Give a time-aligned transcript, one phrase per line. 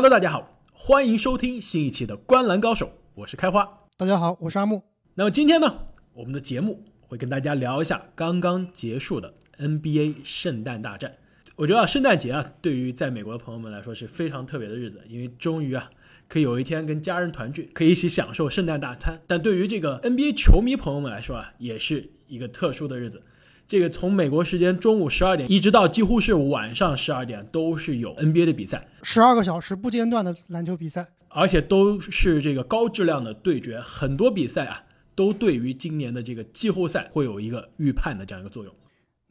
[0.00, 3.68] Hello，大家好，欢迎收听新一期的《观篮高手》，我是开花。
[3.96, 4.80] 大家好，我是阿木。
[5.16, 11.16] 那么今天呢，我们的节目会跟大家聊一下刚刚结束的 NBA 圣诞大战。
[11.56, 15.90] 我觉得啊，圣诞节啊，对于在美国的朋友们来说是非常特别的日子，因为终于啊，
[16.28, 19.18] 可以有一天跟家人团聚，可以一起享受圣诞大餐。
[19.26, 23.20] 但对于这个 NBA 球迷朋友们来说啊，也是一个特殊的日子。
[23.68, 33.78] 这个从美国时间中午十二点一直到几乎是晚上十二点，都是有 NBA 的比赛，十二个小时不间断的篮球比赛，而且都是这个高质量的对决。
[33.78, 34.84] 很多比赛啊，
[35.14, 38.74] 都对于今年的这个季后赛会有一个预判的这样一个作用。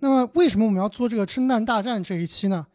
[0.02, 2.68] 那么，为什么我们要做这个圣诞大战这一期呢？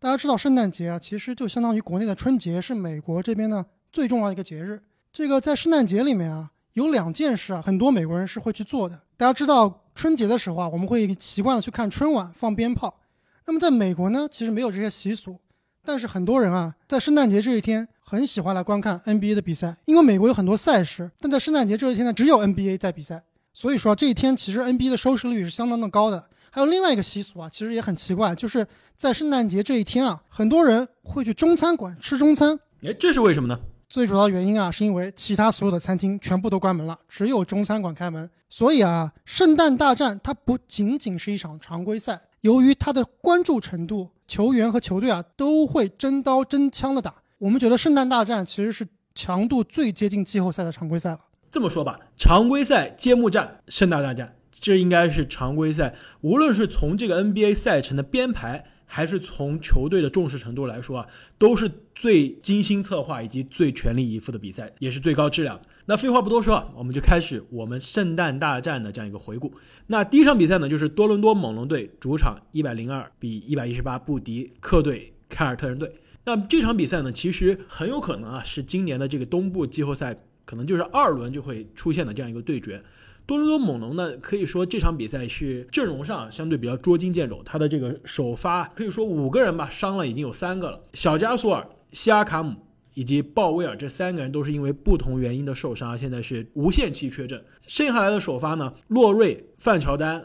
[0.00, 4.82] 大家知道，圣诞节啊，其实就相当于国内的春节，是美国这边呢最重要的一个节日。
[5.12, 9.02] 这个在圣诞节里面啊，有两件事啊，很多美国人是会去做的。
[9.16, 9.82] 大家知道。
[9.94, 13.00] 春节的时候啊，我们会习惯的去看春晚放鞭炮。
[13.46, 15.38] 那么在美国呢，其实没有这些习俗，
[15.84, 23.22] 但是很多人啊，在圣诞节这一天很喜欢来观看 NBA 的比赛，因为美国有很多赛事，但在圣诞节这一天呢，只有 NBA 在比赛，
[23.52, 26.28] 所以说这一天其实 NBA 的收视率是相当的高的。
[26.50, 32.58] 还有另外一个习俗啊，其实也很奇怪，就是在圣诞节这一天啊，很多人会去中餐馆吃中餐。
[32.82, 33.60] 哎，这是为什么呢？
[33.94, 38.28] 最主要原因啊，是因为其他所有的餐厅全部都关门了，只有中餐馆开门。
[38.50, 47.14] 所以啊，圣诞大战它不仅仅是一场常规赛，由于它的关注程度，球员和球队啊都会真刀真枪的打。
[47.38, 48.84] 我们觉得圣诞大战其实是
[49.14, 51.20] 强度最接近季后赛的常规赛了。
[51.52, 58.64] 这么说吧，常规赛揭幕战，圣诞大战，这应该是常规赛，无论是从这个 NBA 赛程的编排。
[58.86, 61.06] 还是从球队的重视程度来说啊，
[61.38, 65.60] 都是最精心策划以及最全力以赴的比赛，也是最高质量。
[65.86, 69.52] 那废话不多说啊，我们就开始我们圣诞大战的这样一个回顾。
[69.88, 75.92] 那第一场比赛呢，就是多伦多猛龙队主场一百零二比一百一十八不敌客队凯尔特人队。
[76.24, 82.82] 那这场比赛呢，其实很有可能啊，是今年的这个东部季后赛可能就是二轮就会出现的这样一个对决。
[83.26, 87.42] 多伦多猛龙呢，可以说这场比赛是阵容上相对比较捉襟见肘。
[87.42, 90.78] 他的这个首发可以说五个人吧，伤了已经有三个了。
[90.92, 92.54] 小加索尔、西亚卡姆
[92.92, 97.42] 以及鲍威尔这三个人都是因为不同原因的受伤，现在是无限期缺阵。
[97.66, 100.22] 剩下来的首发呢，洛瑞、范乔丹、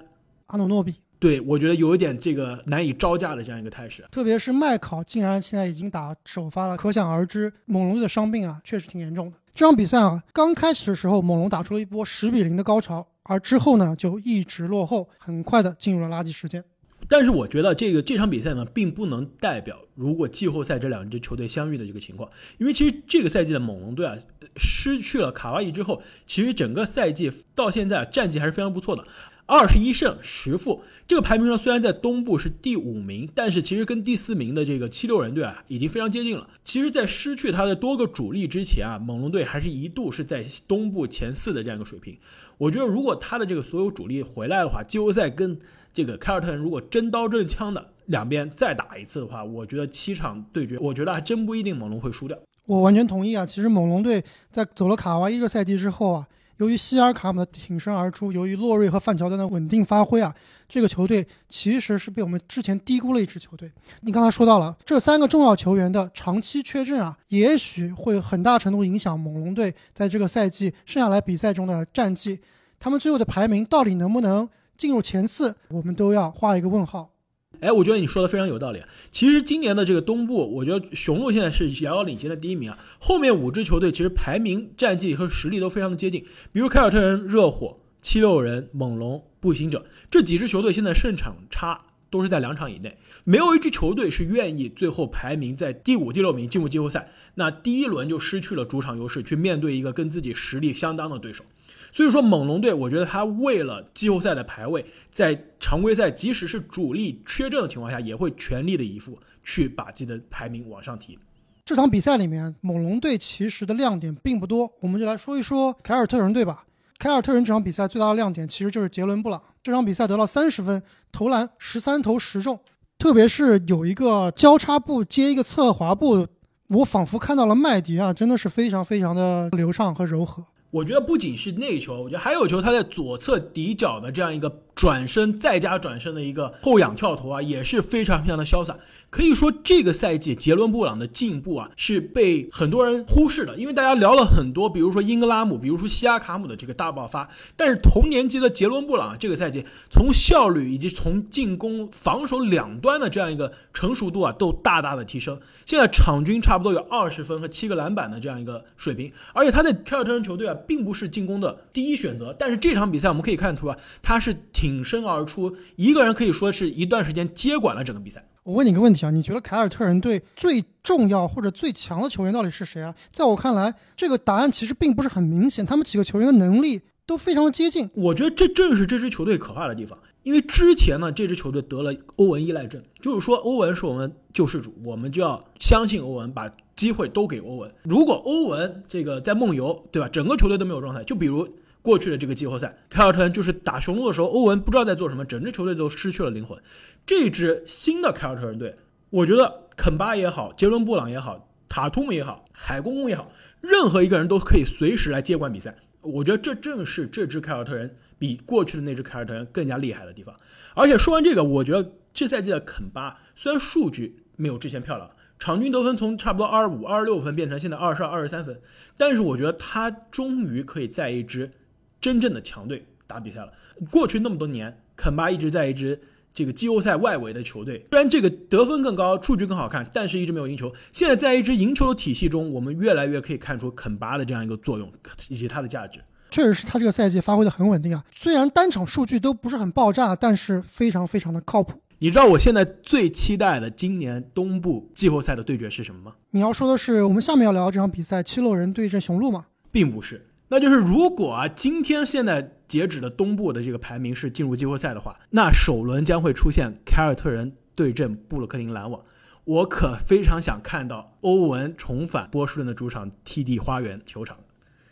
[0.48, 4.04] 阿努诺比，对我觉得有一点这个难以招架的这样一个态势。
[4.12, 9.38] 特别是麦考竟然现在已经打首发了，可想而知猛龙队的伤病啊，确实挺严重的。
[9.59, 16.64] 这场比赛啊，刚开始的时候，猛龙打出了一波十比零的高潮，而之后呢，就一直落后，很快的进入了垃圾时间。
[17.09, 24.16] 但是我觉得这个这场比赛呢，并不能代表如果季后赛这两支球队相遇的这个情况，因为其实这个赛季的猛龙队啊，
[24.56, 29.03] 失去了卡哇伊之后，其实整个赛季到现在战绩还是非常不错的。
[29.52, 36.48] 二十一胜十负，这个排名上虽然在东部是第五名，但是其实跟第四名的这个七六人队啊已经非常接近了。
[36.64, 42.16] 其实，在失去他的多个主力之前啊，猛龙队还是一度是在东部前四的这样一个水平。
[42.59, 45.59] 我觉得，如果他的这个所有主力回来的话，季后赛跟
[45.94, 52.38] 这个凯尔特人如果真刀真枪的两边再打一次的话，我觉得七场对决，我觉得还真不一定猛龙会输掉。
[52.66, 53.45] 我完全同意啊！
[53.45, 56.27] 其实猛龙队在走了卡哇伊这个赛季之后啊。
[56.57, 60.35] 由于希尔卡姆的挺身而出，由于洛瑞和范乔丹的稳定发挥啊，
[60.67, 63.71] 这个球队其实是被我们之前低估了一支球队。
[64.01, 72.38] 你刚才说到了这三个重要球员的长期缺阵啊，也许会很大程度影响猛龙队在这个赛季剩下来比赛中的战绩。
[72.77, 74.45] 他们最后的排名到底能不能
[74.79, 77.12] 进入前四，我们都要画一个问号。
[77.59, 78.81] 哎，我觉得你说的非常有道理。
[79.12, 82.79] 其实今年的这个东部，我觉得雄鹿现在是遥遥领先的第一名啊。
[82.97, 86.25] 后面五支球队其实排名、战绩和实力都非常的接近。
[86.53, 92.97] 比如凯尔特人、热火、七六人、猛龙、步行者这几支球队，现在胜场差都是在两场以内。
[93.25, 101.44] 没有一支球队是愿意最后排名在第五、第六名进入季后赛，那第一轮就失去了主场优势，去面对一个跟自己实力相当的对手。
[101.91, 111.18] 所以说，猛龙队，我觉得他为了季后赛的排位，在常规赛即使是主力缺阵的情况下，也会全力的以赴去把自己的排名往上提。
[111.65, 116.65] 这场比赛里面，猛龙队其实的亮点并不多，我们就来说一说凯尔特人队吧。
[116.97, 120.81] 凯尔特人这场比赛最大的亮点其实就是杰伦布朗，这场比赛得了三十分，
[121.12, 122.59] 投篮十三投十中，
[122.97, 126.27] 特别是有一个交叉步接一个侧滑步，
[126.69, 130.44] 我仿佛看到了麦迪啊，真的是非常非常的流畅和柔和。
[130.71, 134.50] 我觉得不仅是内球，我觉得还有球，他在左侧底角的这样一个
[134.80, 138.78] 转身再加转身的一个后仰跳投啊，也是非常非常的潇洒。
[139.10, 147.28] 可以说，这个赛季杰伦布朗的进步啊，是被很多人忽视的，因为大家聊了很多，比如说英格拉姆，比如说西亚卡姆的这个大爆发，
[147.58, 155.40] 但是同年级的杰伦布朗这个赛季从效率以及从进攻、防守两端的这样一个成熟度啊，都大大的提升。
[155.66, 168.24] 现在场均差不多有二十分和七个篮板的这样一个水平，而且他在凯尔特人球队啊，并不是进攻的第一选择，但是这场比赛我们可以看出啊，他是挺身而出，一个人可以说是一段时间接管了整个比赛。
[168.44, 172.95] 我问你个问题啊，你觉得凯尔特人队最重要或者最强的球员到底是谁啊？
[173.12, 177.88] 在我看来，这个答案其实并不是很明显，他们几个球员的能力都非常的接近。
[177.94, 187.71] 我觉得这正是这支球队可怕的地方，因为之前呢，这支球队得了欧文依赖症，就是说欧文是我们救世主，我们就要相信欧文，把机会都给欧文。
[187.83, 190.10] 如果欧文这个在梦游，对吧？
[190.10, 191.48] 整个球队都没有状态，就比如。
[191.81, 196.62] 过去的这个季后赛，凯尔特人就是打雄鹿的时候，欧文不知道在做什么，整支球队都失去了灵魂。
[197.06, 198.76] 这支新的凯尔特人队，
[199.10, 203.31] 我觉得肯巴也好，杰伦布朗也好，塔图姆也好，海公公也好，
[203.62, 205.76] 任何一个人都可以随时来接管比赛。
[206.02, 210.36] 我觉得这正是这支凯尔特人比过去的那支凯尔特人更加厉害的地方。
[210.76, 215.10] 而且说完这个，我觉得这赛季的肯巴虽然数据没有之前漂亮，
[215.40, 218.62] 场均得分从差不多二十五、二十六分变成现在二十二、二十三分，
[218.98, 221.52] 但是我觉得他终于可以在一支。
[222.01, 223.51] 真正的强队打比赛了。
[223.90, 226.00] 过去那么多年，肯巴一直在一支
[226.34, 230.72] 这个季后赛外围的球队，虽然这个得分更高，数据更好看，但是一直没有赢球。
[230.92, 234.92] 现在在一支赢球的体系中，我们越来越可以看出肯巴的这样一个作用
[235.28, 236.00] 以及他的价值。
[236.31, 241.81] 确实是他这个赛季发挥的很稳定啊，虽然单场数据都不是很爆炸，但是非常非常的靠谱。
[241.98, 246.13] 你知道我现在最期待的今年东部季后赛的对决是什么吗？
[246.30, 249.48] 你要说的是我们下面要聊这场比赛，七六人对阵雄鹿吗？
[249.72, 250.24] 并不是。
[250.51, 259.00] 那就是如果啊，今天现在截止的东部的这个排名是进入季后赛的话，那首轮将会出现凯尔特人对阵布鲁克林篮网。
[259.46, 264.38] 我可非常想看到欧文重返波士顿的主场 TD 花园球场。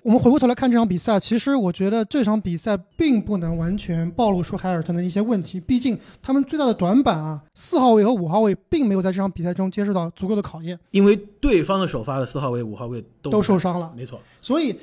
[0.03, 13.91] 我们回过头来看这场比赛，其实我觉得这场比赛并不能完全暴露出凯尔特人的一些问题，毕竟他们最大的短板啊，四号位和五号位并没有在这场比赛中接受到足够的考验，因为对方的首发的四号位、五号位都都受伤了。
[13.97, 14.75] 没错，所以。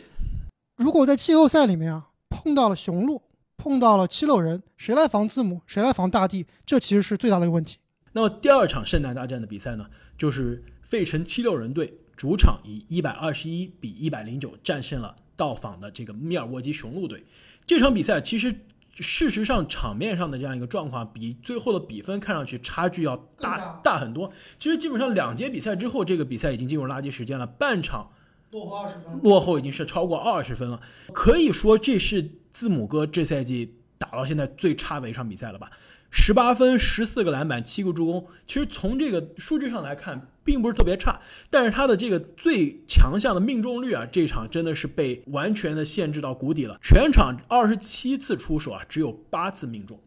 [0.76, 3.22] 如果在季后赛里面啊碰到了雄鹿，
[3.56, 7.78] 碰到了七六人，谁来防字母，谁来防大地，这其实是最大的一个问题。
[8.12, 9.86] 那么第二场圣诞大战的比赛呢，
[10.18, 17.24] 就是费城七六人队主场以一百二十一比一百零九战胜了到访的这个密尔沃基雄鹿队。
[17.64, 18.52] 这场比赛其实
[18.96, 24.32] 事实上场面上的这样一个状况，比最后的比分看上去差距要大大很多。
[24.58, 28.10] 其实基本上两节比赛之后，这个比赛已经进入垃圾时间了，半场。
[28.54, 30.80] 落后二十分，落后已经是超过二十分了，
[31.12, 35.68] 可以说这是字母哥这赛季打到现在最差的一场比赛了吧？
[36.12, 38.24] 十八分，十四个篮板，七个助攻。
[38.46, 41.20] 其实从这个数据上来看，并不是特别差，
[41.50, 46.78] 但是他的这个最强项的命中率啊，这场真的是被完全的限制到谷底了。
[46.80, 49.98] 全场二十七次出手啊，只有八次命中。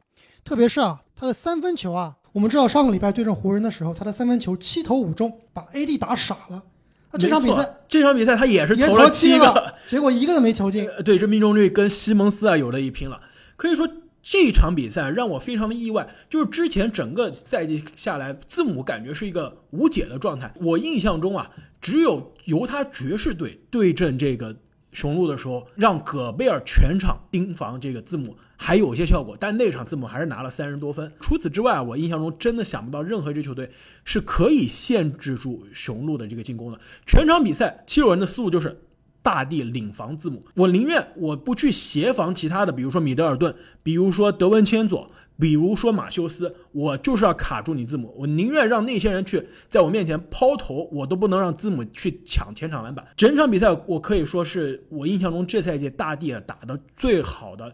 [0.46, 6.64] 特别是啊，他的三分球啊，我们知道上个礼拜对阵湖人的时候，他的三分球七投五中，把 AD 打傻了。
[7.12, 10.89] 那这场比赛，这场比赛他也是投了七个， 结果一个都没投进。
[11.06, 13.21] 对，这命中率跟西蒙斯啊有的一拼了。
[13.56, 13.88] 可以说
[14.21, 20.54] 这场比赛让我非常的意外，就是之前整个赛季下来，字母感觉是一个无解的状态。
[20.56, 21.50] 我印象中啊，
[21.80, 24.56] 只有犹他爵士队对阵这个
[24.92, 28.36] 雄鹿的时候，让戈贝尔全场盯防这个字母。
[28.59, 31.09] 还有些效果，但那场字母还是拿了三十多分。
[31.21, 33.70] 除此之外，我印象中真的想不到任何一支球队
[34.03, 36.79] 是可以限制住雄鹿的这个进攻的。
[37.05, 38.82] 全场比赛，七六人的思路就是
[39.22, 40.43] 大地领防字母。
[40.55, 48.15] 我宁愿我不去协防其他的，比如说米德尔顿，比如说德文千佐，比如说马修斯，我就是要卡住你字母。
[48.17, 53.05] 我宁愿让那些人去在我面前抛投，我都不能让字母去抢前场篮板。
[53.15, 57.72] 整场比赛，我可以说是我印象中这赛季大地啊打的最好的。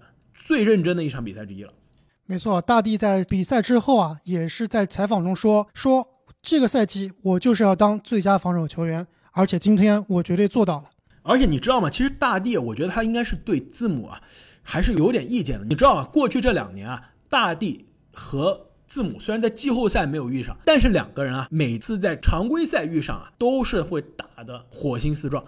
[0.54, 1.74] 最认真的一场比赛之一了，
[2.28, 2.62] 没错。
[2.62, 6.08] 大帝在比赛之后啊，也是在采访中说：“说
[6.44, 10.84] 这个赛季我就是要当最佳防守球员，而且今天我绝对做到了。”
[11.24, 11.90] 而且你知道吗？
[11.90, 14.22] 其实大帝，我觉得他应该是对字母啊，
[14.62, 15.66] 还是有点意见的。
[15.66, 16.04] 你知道吗？
[16.14, 25.44] 过去这两年啊，大帝和字母虽然在季后赛没有遇上，但是两个人啊，每次在常规赛遇上啊，都是会打的火星四撞。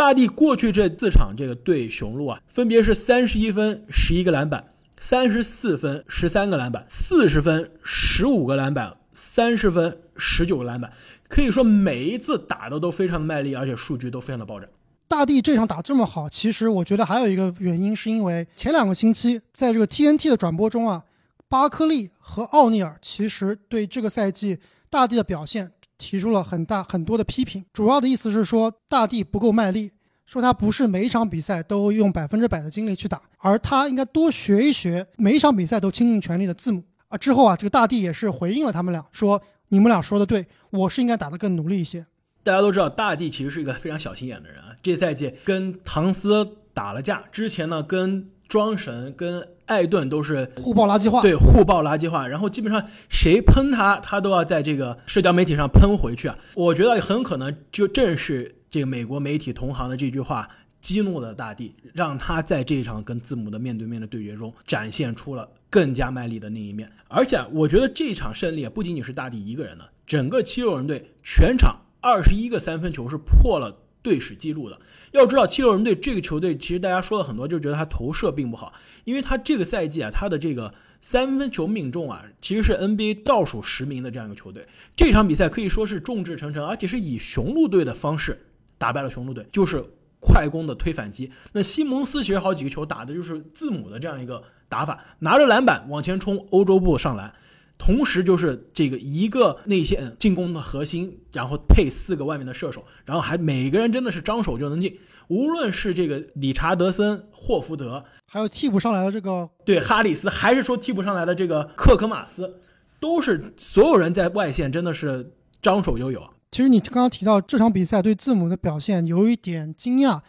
[0.00, 4.64] 大帝过去这四场这个对雄鹿啊，分别是三十一分、十一个篮板，
[4.98, 10.90] 三十四分、十三个篮板，四十分、十五个篮板，三十分、十九个篮板，
[11.28, 14.66] 可以说每一次打的都非常的卖力，而且数据都非常的爆炸。
[15.06, 21.04] 大帝这场打这么好，其实我觉得还有一个原因，是因为前两个星期在这个 TNT 的转播中啊，
[21.46, 29.92] 巴克利和奥尼尔其实对这个赛季大帝的表现提出了很大很多的批评，主要的意思是说大帝不够卖力，
[30.24, 37.18] 说他不是每一场比赛都用百分之百的精力去打，而他应该多学一学每一场比赛都倾尽全力的字母啊。
[37.18, 42.06] 之后啊，这个大帝也是回应了他们俩，说你们俩说的对，我是应该打得更努力一些。
[42.42, 48.30] 大家都知道，大帝其实是一个非常小心眼的人啊，这赛季跟唐斯打了架，之前呢跟。
[48.50, 56.36] 庄神跟艾顿都是互爆垃圾话，对互爆垃圾话，然后基本上谁喷他，他都要在这个社交媒体上喷回去啊。
[56.54, 60.48] 我觉得很可能就正是这个美国媒体同行的这句话
[60.80, 66.90] 激怒了大帝，让他在这场跟字母的面对面的对决中展现出了更加卖力的那一面。
[67.06, 73.76] 而且我觉得这场胜利不仅仅是大帝一个人的，整个七六人队全场二十一个三分球是破了。
[74.02, 74.78] 队史记录的，
[75.12, 78.72] 要知道七六人队这个球队，其实大家说了很多，就觉得他投射并不好，
[79.04, 84.66] 因为他这个赛季啊，他的这个三分球命中啊，其实是 NBA 倒数十名的这样一个球队。
[84.96, 88.38] 这场比赛可以说是众志成城，而且是以雄鹿队的方式
[88.78, 89.84] 打败了雄鹿队，就是
[90.20, 91.30] 快攻的推反击。
[91.52, 97.32] 那西蒙斯其实好几个球打的就是字母的这样一个打法，拿着篮板往前冲，欧洲步上篮。
[97.80, 104.98] 同时就是这个一个内线进攻的核心，然后配四个外面的射手，然后还每个人真的是张手就能进。
[105.28, 112.60] 无论是这个理查德森、霍福德，还有替补上来的这个对哈里斯，还是说替补上来的这个克克马斯，
[113.00, 115.32] 都是所有人在外线真的是
[115.62, 116.22] 张手就有。
[116.50, 120.20] 其实你刚刚提到这场比赛对字母的表现有一点惊讶，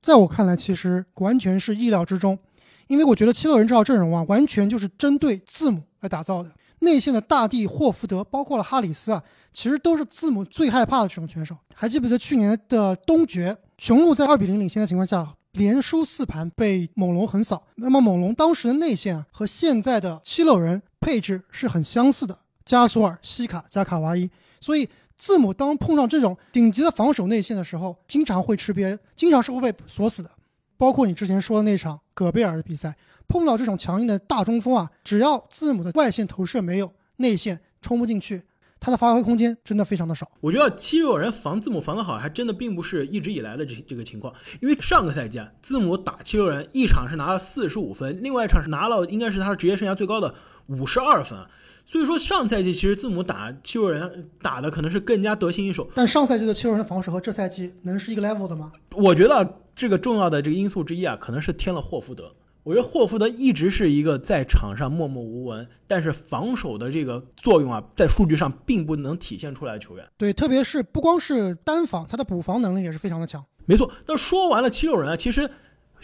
[0.00, 2.38] 在我看来其实完全是意料之中，
[2.86, 6.50] 因为我觉得七六人这套阵容啊，完全就是针对字母来打造的。
[6.84, 9.22] 内线的大帝霍福德，包括了哈里斯啊，
[9.52, 11.56] 其实都是字母最害怕的这种选手。
[11.74, 17.64] 还记不记得去年的东决，雄鹿在二比零领先的情况下，连输四盘被猛龙横扫。
[17.74, 24.30] 那么猛龙当时的内线啊，和现在的七六人配置是很相似的，加索尔、西卡加卡哇伊。
[24.60, 30.30] 所以字母当碰上这种顶级的防守内线的时候，经常会吃瘪，经常是会被锁死的。
[30.76, 32.96] 包括你之前说的那场戈贝尔的比赛。
[33.26, 38.42] 碰到这种强硬的大中锋啊，只要字母的外线投射没有，内线冲不进去，
[38.78, 40.30] 他的发挥空间真的非常的少。
[40.42, 44.32] 我觉得七六人防字母防的好，还真的并不是一直以来的这这个情况。
[44.60, 50.34] 因为上个赛季啊，字母打七六人一场是拿了四十五分，另外一场是拿了应该是他职业生涯最高的
[50.66, 51.38] 五十二分。
[51.86, 55.88] 所以说上赛季其实字母打七六人打的可能是更加得心应手。
[55.94, 58.72] 但上赛季的七六人的防守和这赛季能是一个 level 的吗？
[58.92, 62.32] 我觉得这个重要的这个因素之一啊，可能是添了霍福德。
[62.62, 70.06] 我觉得霍福德一直是一个在场上默默无闻，但是防守的这个作用啊，在数据上并不能体现出来的球员。
[70.16, 73.44] 对，特别是不光是单防，他的补防能力也是非常的强。
[73.66, 73.90] 没错。
[74.06, 75.50] 那说完了七六人啊，其实。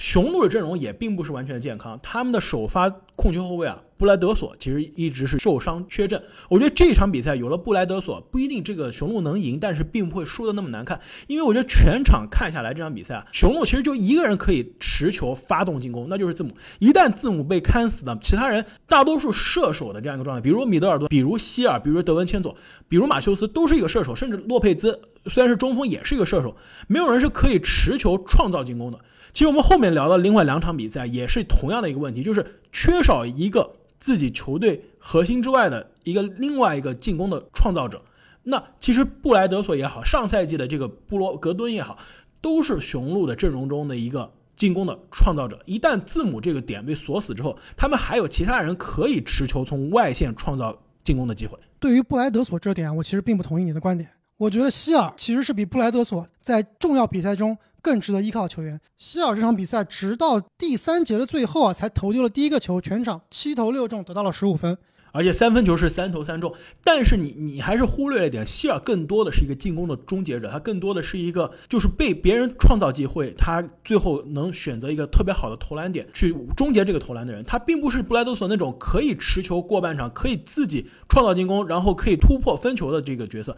[0.01, 6.23] 雄鹿的阵容也并不是完全的健康，他们的首发控球后卫啊，布莱德索其实一直是受伤缺阵。
[6.49, 10.99] 我觉得这场比赛有了布莱德索，不一定这个雄鹿能赢，但是并不会输的那么难看。
[11.27, 16.57] 因为我觉得全场看下来这场比赛啊，雄鹿其实就一个人可以持球发动进攻，那就是字母。
[16.79, 22.57] 一旦字母被看死呢，其他人大多数射手的这样一个状态，比如米德尔多，比如希尔，比如德文千佐，
[22.89, 26.57] 比如马修斯，都是一个射手，甚至洛佩兹虽然是中锋，也是一个射手，
[26.89, 28.99] 没有人是可以持球创造进攻的。
[29.33, 38.03] 其实我们后面聊到另外两场比赛也是同样的一个问题，就是缺少一个自己球队核心之外的一个另外一个进攻的创造者。
[38.43, 41.99] 那其实布莱德索也好，上赛季的这个布罗格敦也好，
[42.41, 45.61] 都是雄鹿的阵容中的一个进攻的创造者。
[45.67, 51.59] 一旦字母这个点被锁死之后，他们还有其他人可以持球从外线创造进攻的机会。
[51.79, 54.09] 对于布莱德索这点，我其实并不同意你的观点。
[54.41, 57.57] 我觉得希尔其实是比布莱德索在重要比赛中。
[57.83, 64.77] 更值得依靠的球员，希尔这场比赛直到第三节的最后啊，才投丢了第一个球，全场七投六中，得到了十五分，
[65.13, 66.55] 而且三分球是三投三中。
[66.85, 77.43] 但是你你还是忽略了一点，希尔更多的是一个进攻的终结者，他更多的是一个就是被别人创造机会，他最后能选择一个特别好的投篮点去终结这个投篮的人。
[77.45, 83.57] 他并不是布莱德索那种可以持球过半场，可以自己创造进攻，然后可以突破分球的这个角色。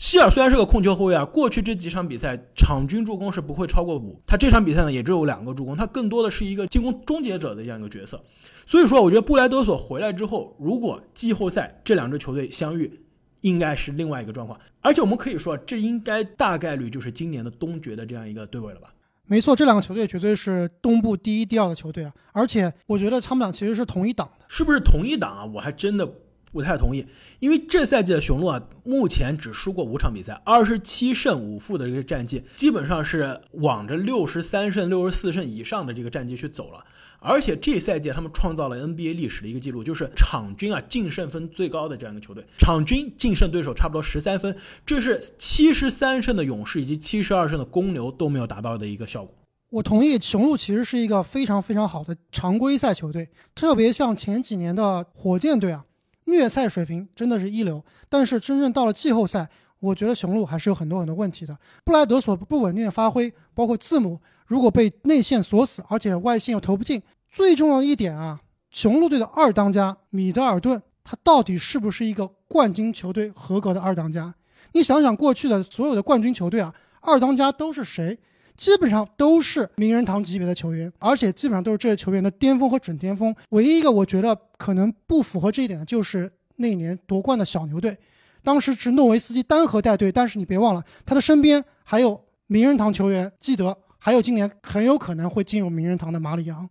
[0.00, 8.18] 希尔虽然是个控球后卫啊，过去这几场比赛场均助攻是不会超过五，他这场比赛呢也只有两个助攻，他更多的是一个进攻终结者的这样一个角色。
[8.66, 12.98] 所以说，我觉得布莱德索回来之后，如果季后赛这两支球队相遇，
[13.42, 14.58] 应该是另外一个状况。
[14.80, 18.94] 而且我们可以说，这应该大概率就是今年的东决的这样一个对位了吧？
[19.26, 22.12] 没错，这两个球队绝对是东部第一、第二的球队啊。
[22.32, 25.44] 而且我觉得他们俩其实是同一档的，是不是同一档啊？
[25.44, 26.10] 我还真的。
[26.52, 27.06] 不太同意，
[27.38, 36.84] 因为这赛季的雄鹿啊，目前只输过五场比赛，二十七胜五负的这个战绩，基本上是往着六十三胜、六十四胜以上的这个战绩去走了。
[37.22, 49.34] 而且这赛季他们创造了 NBA 历史的一个记录，就是场均啊净胜分最高的这样一个球队，场均净胜对手差不多十三分，这是七十三胜的勇士以及七十二胜的公牛都没有达到的一个效果。
[49.70, 55.84] 我同意，雄鹿其实是一个非常非常好的常规赛球队，特别像前几年的火箭队啊，
[56.30, 57.84] 虐菜水平真的是一流。
[58.08, 61.56] 但是真正到了季后赛，我觉得雄鹿还是有很多很多问题的。
[61.84, 74.34] 布莱德所不稳定的发挥，包括字母如果被内线锁死，而且外线又投不进，最重要一点啊，雄鹿队的二当家米德尔顿，他到底是不是一个冠军球队合格的二当家？
[74.72, 78.18] 你想想过去的所有的冠军球队啊，二当家都是谁？
[78.60, 83.34] 基本上都是名人堂级别的球员，而且基本上都是这些球员的巅峰和准巅峰。
[83.48, 87.96] 唯一一个我觉得可能不符合这一点的，就是那年夺冠的小牛队，
[88.42, 96.68] 当时是诺维斯基单核带队，但是你别忘了，他的身边还有名人堂球员基德，还有今年很有可能会进入名人堂的马里昂。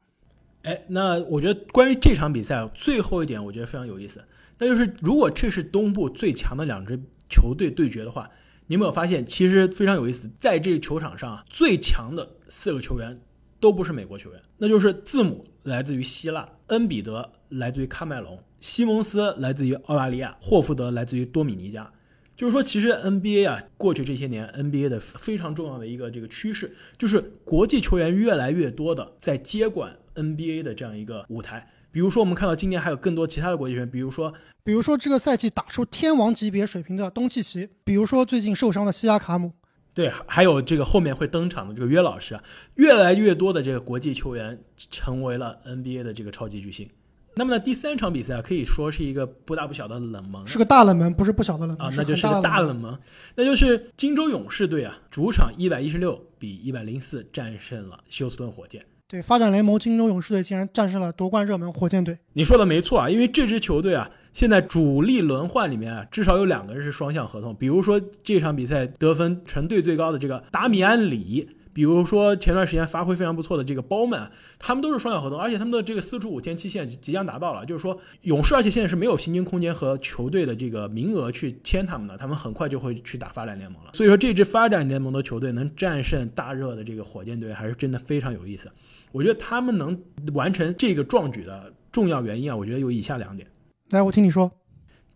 [0.61, 4.23] 哎，那我觉得关于这场比赛最后一点，我觉得非常有意思，
[4.59, 8.29] 那就是如果这是东部最强的两支球队对决的话。
[8.69, 13.19] 你有没有发现，其实非常有意思，在这个球场上啊，最强的四个球员
[13.59, 21.91] 都不是美国球员，那就是字母来自于希腊，恩比德来自于喀麦隆，西蒙斯来自于澳大利亚，霍福德来自于多米尼加。
[22.37, 31.67] 就是说，其实 NBA 啊，过去这些年 NBA 的非常重要的一个这个趋势，就是国际球员越来越多的在接管 NBA 的这样一个舞台。
[31.91, 39.53] 比如说，我们看到今年还有更多其他的国际球员，比如说，比如说这个赛季打出天王级别水平的东契奇，比如说最近受伤的西亚卡姆，
[39.93, 42.43] 对，还有这个后面会登场的这个约老师啊，
[42.75, 46.87] 越来越多的这个国际球员成为了 NBA 的这个超级巨星。
[47.35, 52.97] 那么呢，第三场比赛啊可以说是一个不大不小的冷门，是个大冷门，不是不小的冷门啊，那就是个大冷门，
[53.35, 58.85] 那就是金州勇士队啊，主场一百一十六比一百零四战胜了休斯顿火箭。
[59.09, 62.15] 对，发展联盟金州勇士队竟然战胜了夺冠热门火箭队。
[62.33, 67.55] 你说的没错啊，因为这支球队啊，现在主力轮换里面啊，至少有两个人是双向合同。
[67.55, 71.49] 比如说这场比赛得分全队最高的这个达米安里。
[71.71, 77.65] 比如说前段时间发挥非常不错的这个包曼，他们都是双向合同，而且他们的这个四出五天期限即将达到了。
[77.65, 83.91] 就是说勇士，而且现在是没有薪金空间和球队的这个名额去签他们的，他们很快就会去打发展联盟了。
[83.93, 88.69] 所以说这支发展联盟的球队能战胜大热的这个火箭队，还是真的非常有意思。
[89.11, 89.99] 我觉得他们能
[90.33, 93.47] 完成这个壮举的重要原因啊，我觉得有以下两点。
[93.89, 94.51] 来，我听你说。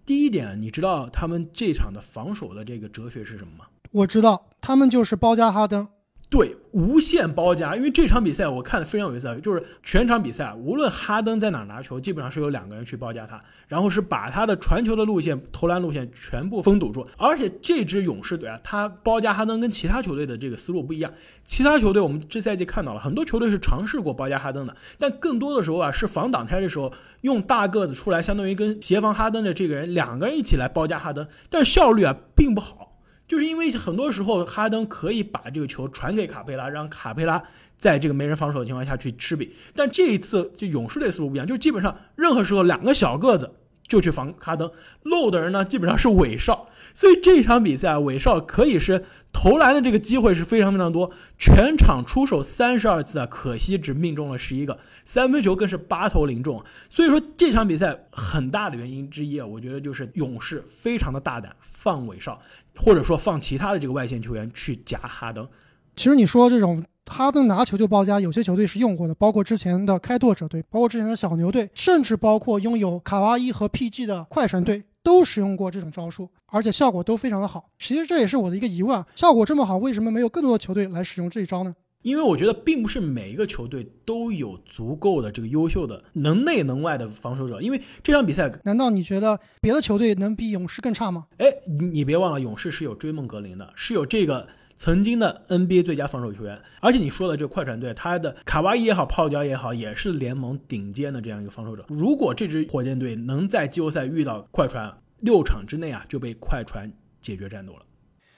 [0.06, 3.65] 第一点，你知道他们这场的防守的这个哲学是什么吗？
[3.91, 5.88] 我知道，他们就是包夹哈登。
[6.34, 17.06] 对，无限包夹，因为这场比赛我看的非常有意思，就是全场比赛，无论哈登在哪拿球，基本上是有两个人去包夹他，然后是把他的传球的路线、投篮路线全部封堵住。
[17.17, 21.13] 而且这支勇士队啊，他包夹哈登跟其他球队的这个思路不一样。
[21.46, 26.91] 其他球队我们这赛季看到了很多球队是尝试过包夹哈登的，但更多的时候啊，是防挡拆的时候
[27.22, 32.89] 用大个子出来，相当于跟协防哈登的这个人两个人一起来包夹哈登，但效率啊并不好。
[33.34, 37.41] 就是因为很多时候哈登可以把这个球传给卡佩拉，让卡佩拉
[37.80, 39.50] 在这个没人防守的情况下去吃饼。
[39.76, 43.52] 但这一次就勇士队思路不一样，就基本上任何时候两个小个子
[43.93, 44.71] 就去防哈登，
[45.03, 46.67] 漏的人呢基本上是韦少。
[46.95, 56.63] 所以这场比赛韦少可以是投篮的这个机会是非常非常多，全场出手三十二次啊，可惜只命中了十一个，三分球更是八投零中。
[56.89, 62.41] 所以说这场比赛很大的原因之一啊，我觉得就是勇士非常的大胆放韦少。
[62.75, 65.47] 或者说放其他的这个外线球员去夹哈登，
[65.95, 77.69] 其实你说这种哈登拿球就包夹，有些球队是用过的，包括之前的开拓者队，包括之前的小牛队，甚至包括拥有卡哇伊和 PG 的快船队都使用过这种招数，而且效果都非常的好。
[77.77, 81.75] 其实这也是我的一个疑问啊，效果这么好，为什么没有更多的球队来使用这一招呢？
[82.03, 87.61] 因为我觉得并不是每一个球队都有足够的这个优秀的能内能外的防守者。
[87.61, 91.27] 因为这场比赛，难道你觉得别的球队能比勇士更差吗？
[91.37, 96.59] 哎，你你别忘了，勇士是有追梦格林的，是有这个曾经的 NBA 最佳防守球员。
[96.81, 101.86] 而且你说的这个快船队，他的卡哇伊也好，泡椒也好，也是联盟顶尖的这样一个防守者。
[101.89, 107.79] 如果这支火箭队能在季后赛遇到快船，六场之内啊就被快船解决战斗了。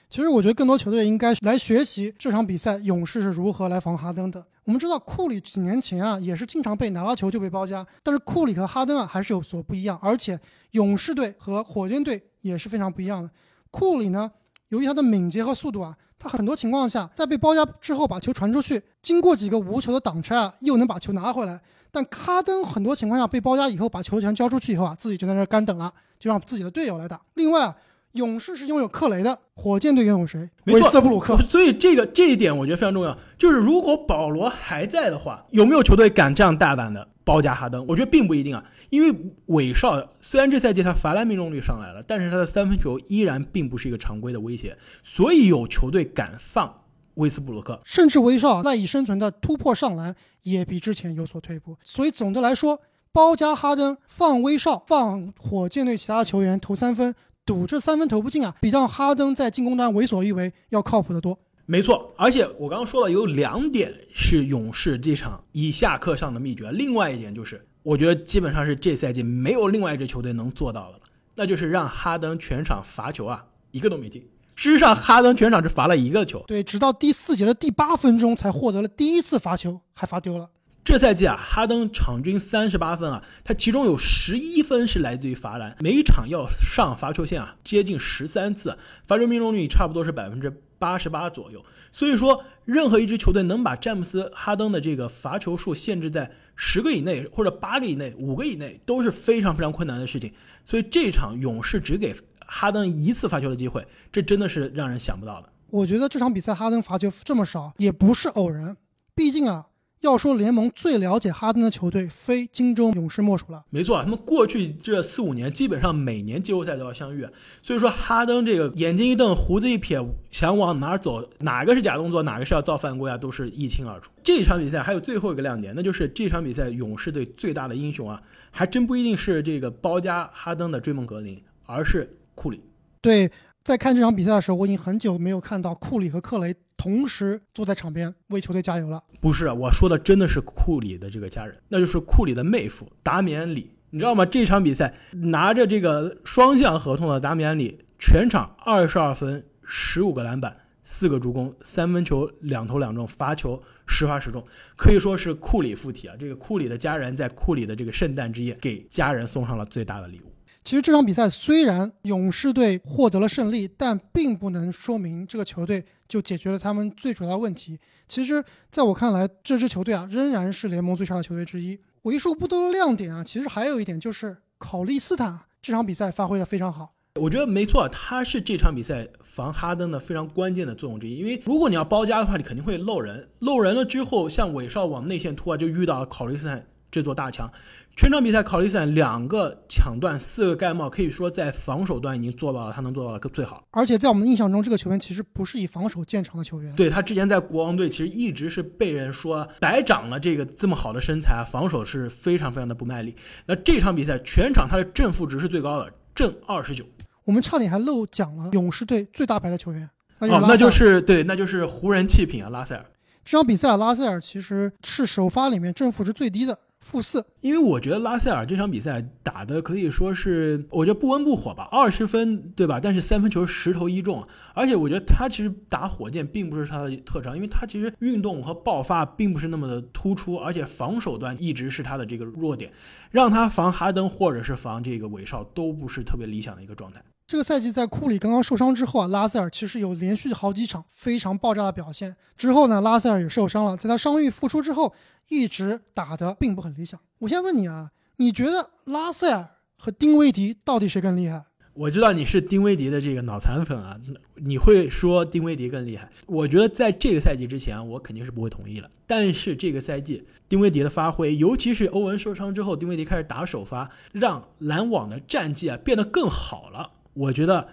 [0.10, 4.46] 其实我觉得更多球队应该来学习这场比赛，勇士是如何来防哈登的。
[4.64, 10.00] 我们知道库里几年前啊也是经常被拿到球就被包夹，但是库里和哈登啊还是有所不一样。
[10.02, 10.40] 而且
[10.72, 13.30] 勇士队和火箭队也是非常不一样的。
[13.72, 14.32] 库里呢，
[14.70, 21.60] 由于他的敏捷和速度啊，他很多情况下在被包夹之后把球传出去，经过几个无球的挡拆啊，又能把球拿回来。
[21.92, 27.22] 但哈登很多情况下被包夹以后，把球权交出去以后啊，自己就在那干等了，就让自己的队友来打。
[27.36, 27.76] 另外啊。
[28.16, 30.50] 勇士是拥有克雷的，火箭队拥有谁？
[30.64, 31.38] 没错韦斯特布鲁克。
[31.50, 37.86] 所以这个这一点我觉得非常重要，就是如果保罗还在的话，有没有球队敢这样大胆的包夹哈登？
[37.88, 39.16] 我觉得并不一定啊，因为
[39.48, 46.84] 韦少虽然这赛季他罚篮命中率上来了，但是他的三分球依然并不是一个常规的威胁，所以有球队敢放
[47.16, 47.82] 威斯布鲁克。
[47.84, 51.78] 甚至威少赖以生存的突破上篮也比之前有所退步。
[51.84, 52.80] 所以总的来说，
[53.12, 57.14] 包夹哈登，放威少，放火箭队其他球员投三分，
[57.46, 61.38] 赌这三分投不进啊，比让哈登在进攻端为所欲为要靠谱得多。
[61.68, 71.04] 没错，而且我刚刚说了，有两点是勇士这场以下克上的秘诀，另外一点就是，我觉得基本上是这赛季没有另外一支球队能做到的了，
[71.36, 74.22] 那就是让哈登全场罚球啊，一个都没进。
[74.56, 76.44] 事实上，哈登全场只罚了一个球。
[76.48, 80.50] 对，直到第四节的第八分钟才获得了第一次罚球，还罚丢了。
[80.86, 91.66] 这赛季啊，哈登场均三十八分啊，他其中有十一分是来自于罚篮，每场要上罚球线啊，接近十三次，罚球命中率差不多是百分之八十八左右。
[91.92, 100.32] 所以说，任何一支球队能把詹姆斯、哈登的这个罚球数限制在十个以内，或者八个以内、五个以内，都是非常非常困难的事情。
[100.66, 105.50] 所以这场勇士只给哈登一次罚球的机会，这真的是让人想不到的。
[105.72, 108.78] 我觉得这场比赛哈登罚球这么少也不是偶然，
[109.16, 109.66] 毕竟啊，
[110.06, 113.64] 要说联盟最了解哈登的球队，非金州勇士莫属了。
[113.70, 120.00] 没错，他们过去这四五年基本上每年季后赛都要相遇，啊所以说哈登这个眼睛一瞪，胡子一撇，
[120.32, 124.12] 想往哪儿走，哪个是假动作，哪个是要造犯规啊，都是一清二楚。
[124.24, 132.62] 这场比赛还有最后一个亮点，那就是这场比赛勇士队最大的英雄啊，还真不一定是这个包夹哈登的追梦格林，而是库里。
[133.02, 133.30] 对，
[133.66, 139.04] 在看这场比赛的时候，我已经很久没有看到库里和克雷同时坐在场边为球队加油了。
[139.20, 143.72] 不是，我说的真的是库里的这个家人，那就是库里的妹夫达米安里。
[143.90, 144.24] 你知道吗？
[144.24, 156.14] 这场比赛拿着这个双向合同的达米安里，全场二十二分、十五个篮板、四个助攻、三分球两投两中，罚球十罚十中，可以说是库里附体啊！
[156.20, 160.35] 这个库里的家人在库里的这个圣诞之夜给家人送上了最大的礼物。
[160.66, 167.80] 其实这场比赛虽然勇士队获得了胜利，但并不能说明这个球队就解决了他们最主要的问题。
[168.10, 171.80] 其实，在我看来，这支球队啊仍然是联盟最差的球队之一。
[172.02, 176.94] 为数不多的亮点啊，其实还有一点就是考利斯坦这场比赛发挥的非常好。
[177.22, 181.20] 我觉得没错，他是这场比赛防哈登的非常关键的作用之一。
[181.20, 187.52] 因为如果你要包夹的话，你肯定会漏人，漏人了之后，像韦少往内线突啊，就遇到考利斯坦这座大墙。
[187.98, 193.64] 全场比赛，考利斯坦两个抢断，四个盖帽，可以说在防守端已经做到了他能做到的最好。
[193.72, 196.76] 而且在我们的印象中，这个球员其实不是以防守见长的球员。
[196.76, 203.16] 对他之前在国王队，其实一直是被人说白长了这个这么好的身材，防守是非常非常的不卖力。
[203.46, 206.84] 那这场比赛全场他的正负值是最高的，正二十九。
[207.24, 212.86] 我们差点还漏讲了勇士队最大牌的球员，那就是哦，那就是对，那就是湖人弃品啊，拉塞尔。
[213.24, 217.26] 这场比赛啊，拉塞尔其实是首发里面正负值最低的，负四。
[217.42, 222.80] 因为我觉得拉塞尔这场比赛打的可以说是，我觉得不温不火吧，二十分对吧？
[222.80, 232.72] 但是三分球十投一中，而且我觉得他其实打火箭并不是他的特长，因为他其实运动和爆发并不是那么的突出，而且防守端一直是他的这个弱点，
[233.10, 237.02] 让他防哈登或者是防这个韦少都不是特别理想的一个状态。
[237.28, 242.16] 这个赛季在库里刚刚受伤之后啊，拉塞尔其实有连续好几场非常爆炸的表现。
[242.38, 244.94] 之后呢，拉塞尔也受伤了，在他伤愈复出之后，
[245.30, 247.00] 一直打得并不很理想。
[247.18, 251.44] 我先问你啊，你觉得拉塞尔和丁威迪到底谁更厉害？
[251.74, 253.98] 我知道你是丁威迪的这个脑残粉啊，
[254.36, 256.08] 你会说丁威迪更厉害。
[256.28, 258.90] 我觉得在这个赛季之前，我肯定是不会同意了。
[259.08, 266.92] 但是这个赛季，丁威迪的发挥，尤其是欧文受伤之后，丁威迪开始打首发，让篮网的战绩啊变得更好了。
[267.16, 267.68] 我觉得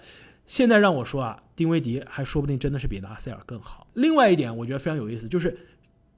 [0.46, 3.86] 现在让我说啊，丁威迪还说不定真的是比拉塞尔更好。
[3.94, 5.58] 另外一点，我觉得非常有意思，就是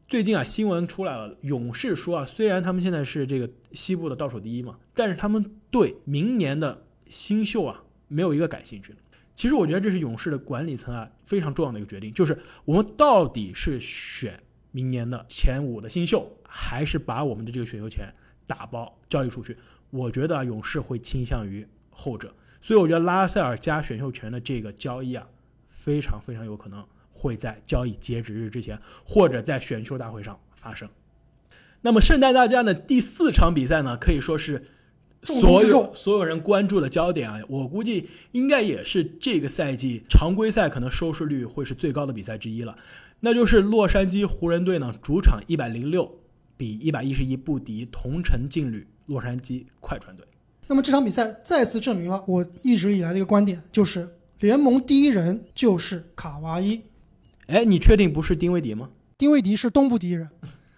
[0.07, 8.99] 最近啊新闻出来了，勇士说啊，虽然他们现在是这个西部的倒数第一嘛，但是他们对明年的新秀啊没有一个感兴趣的。
[9.35, 14.39] 其实我觉得这是勇士的管理层啊非常重要的一个决定，就是我们到底是选
[14.71, 18.07] 明年的前五的新秀，还是把我们的这个选秀权
[18.47, 19.57] 打包交易出去？
[19.91, 22.35] 我觉得啊勇士会倾向于后者。
[22.65, 25.27] 所以我觉得拉塞尔加选秀权的这个交易啊，
[25.69, 30.89] 非常非常有可能会在交易截止日之前，或者在选秀大会上发生。
[31.83, 34.65] 那么圣诞大战的第四场比赛呢，可以说是
[35.25, 37.39] 所有所有人关注的焦点啊。
[37.51, 42.79] 我估计应该也是这个赛季常规赛可能收视率会是最高的比赛之一了，
[43.21, 46.19] 那就是洛杉矶湖人队呢主场一百零六
[46.57, 50.27] 比一百一十一不敌同城劲旅洛杉矶快船队。
[50.67, 54.09] 那么这场比赛再次证明了我一直以来的一个观点，就是
[54.41, 56.81] 联盟第一人就是卡哇伊。
[57.47, 58.89] 哎，你确定不是丁威迪吗？
[59.19, 60.29] 丁威迪是东部第一人。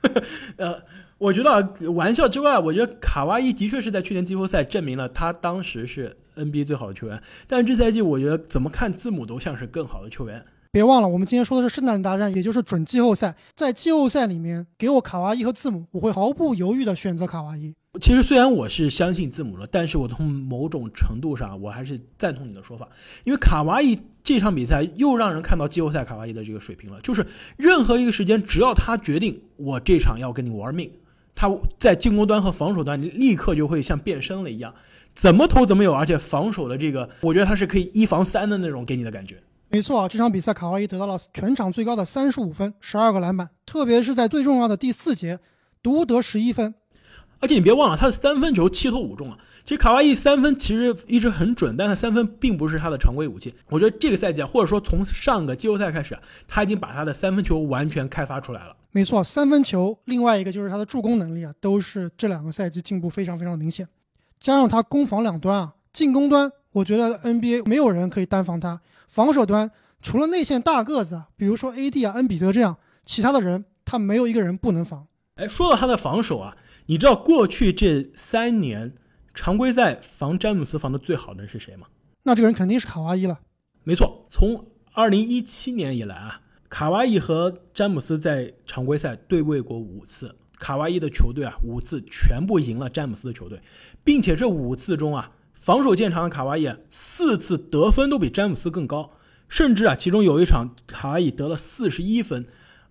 [0.58, 0.82] 呃，
[1.18, 7.22] 我觉得啊玩笑之外，我觉得卡哇伊的确是在去年季后赛证明了他当时是 NBA 最好的球员。
[7.46, 10.44] 但是这赛季，我觉得怎么看字母都像是更好的球员。
[10.72, 13.34] 别忘了，我们今天说的是圣诞大战，也就是准季后赛。
[13.54, 17.72] 在季后赛里面，给我卡哇伊和字母，我会毫不犹豫的选择卡哇伊。
[18.00, 22.88] 其实虽然我是相信字母了，但是我从某种程度上，我还是赞同你的说法，
[23.24, 27.00] 因为卡哇伊这场比赛又让人看到季后赛卡哇伊的这个水平了。
[27.00, 30.90] 就是任何一个时间，只要他决定我这场要跟你玩命，
[31.34, 34.74] 他在进攻端和防守端立刻就会像变身了一样，
[35.14, 39.42] 怎么投怎么有，而且防守的这个，我觉得他是可以一防三的那种给你的感觉。
[39.68, 45.40] 没错啊，这场比赛卡哇伊得到了全场最高的三十五分，十二个篮板，特别是在最重要的第四节，
[45.82, 46.74] 独得十一分。
[47.46, 49.38] 而且你别忘了，他的三分球七投五中啊。
[49.64, 53.54] 其实卡哇伊三分其实一直很准，但是三分并不是他的常规武器。
[53.68, 58.74] 我觉得这个赛季啊，或者说从上个季后赛开始，他已经把他的三分球完全开发出来了。
[58.90, 63.86] 没错，三分球，另外一个就是他的助攻能力啊，都是这两个赛季进步非常非常的明显。
[64.40, 69.70] 加上他攻防两端啊，进攻端我觉得 NBA 没有人可以单防他，防守端
[70.02, 75.06] 除了内线大个子，比如说 AD 啊、恩比德这样，其他的人他没有一个人不能防。
[75.36, 76.56] 哎，说到他的防守啊。
[76.88, 78.94] 你知道过去这三年
[79.34, 81.88] 常规赛防詹姆斯防的最好的人是谁吗？
[82.22, 83.40] 那这个人肯定是卡哇伊了。
[83.82, 93.60] 没错，从二零一七年以来啊，卡哇伊和詹姆斯在常规赛对位过五次，卡哇伊的球队啊五次全部赢了詹姆斯的球队，
[94.04, 99.10] 并且这五次中啊，防守见长的卡哇伊四次得分都比詹姆斯更高，
[99.48, 102.46] 甚至啊其中有一场卡哇伊得了四十一分。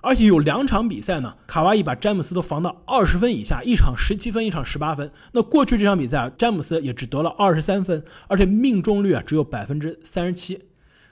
[0.05, 5.11] 而且有两场比赛呢，卡哇伊把詹姆斯都防到二十分以下，一场十七分，一场十八分。
[5.31, 10.61] 那过去这场比赛啊，詹姆斯也只得了二十三分，而且命中率啊只有百分之三十七，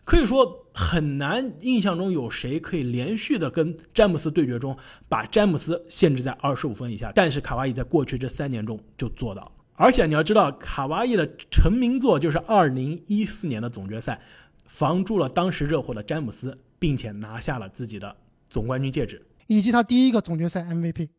[0.05, 4.77] 可以说很难印象中有谁可以连续的跟詹姆斯对决中
[5.09, 7.11] 把詹姆斯限制在二十五分以下。
[7.15, 14.21] 但是卡哇伊在过去这三年中就做到了，而且你要知道，卡哇伊的成名作就是二零一四年的总决赛，
[14.67, 18.17] 防住了当时热火的詹姆斯，并且拿下了自己的。
[18.53, 21.09] 总冠军戒指，以及他第一个总决赛 MVP。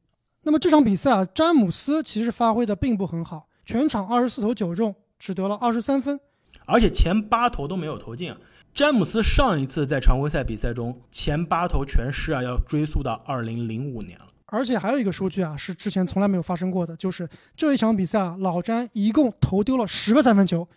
[0.44, 6.20] 那么这场比赛啊，詹姆斯其实发挥的并不很好，全场二十四投九中，只得了二十三分，
[6.64, 8.38] 而且前八投都没有投进啊。
[8.72, 14.26] 詹姆斯上一次在常规赛比赛中前八投全失啊，要追溯到二零零五年了。
[14.46, 20.68] 而且还有一个数据啊，是之前从来没有发生过的，就是这一场比赛啊，老詹一共投丢了十个三分球，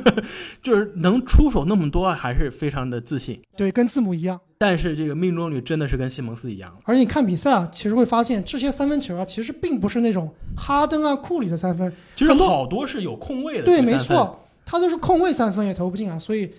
[0.62, 3.42] 就是能出手那么多，还是非常的自信。
[3.56, 4.40] 对，跟字母一样。
[4.58, 6.76] 但是这个命中率真的是跟西蒙斯一样。
[6.84, 13.64] 而且你看比赛啊，其实会发现这些三分球啊，其实并不是那种哈登啊、库里的三分，其实好多是有空位的。
[13.64, 16.50] 对，没错，他都是空位三分也投不进啊，所以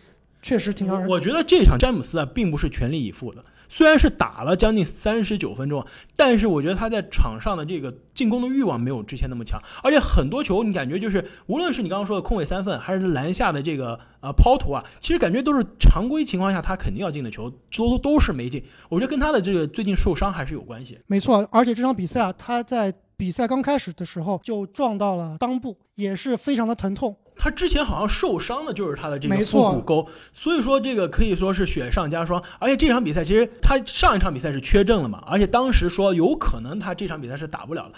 [0.42, 1.10] 确实挺让人。
[1.10, 3.44] 我觉得这场詹姆斯啊，并不是全力以赴的。
[3.70, 5.86] 虽然是打了将近三十九分钟，
[6.18, 18.62] 但是我觉得他在场上的这个进攻的欲望没有之前那么强，而且很多球你感觉就是，无论是你刚刚说的空位三分，还是篮下的这个呃抛投啊，其实感觉都是常规情况下他肯定要进的球，都都是没进。
[18.90, 21.00] 我觉得跟他的这个最近受伤还是有关系。
[21.08, 27.16] 没错，而且这场比赛啊，他在比赛刚开始的时候就撞到了裆部，也是非常的疼痛。
[27.40, 32.44] 他之前好像受伤的就是他的这个腹股沟，所以说这个可以说是雪上加霜。
[32.60, 37.94] 而且这场比赛其实他上一场比赛是缺阵了嘛，而且当时说有可能他这场比赛是打不了了。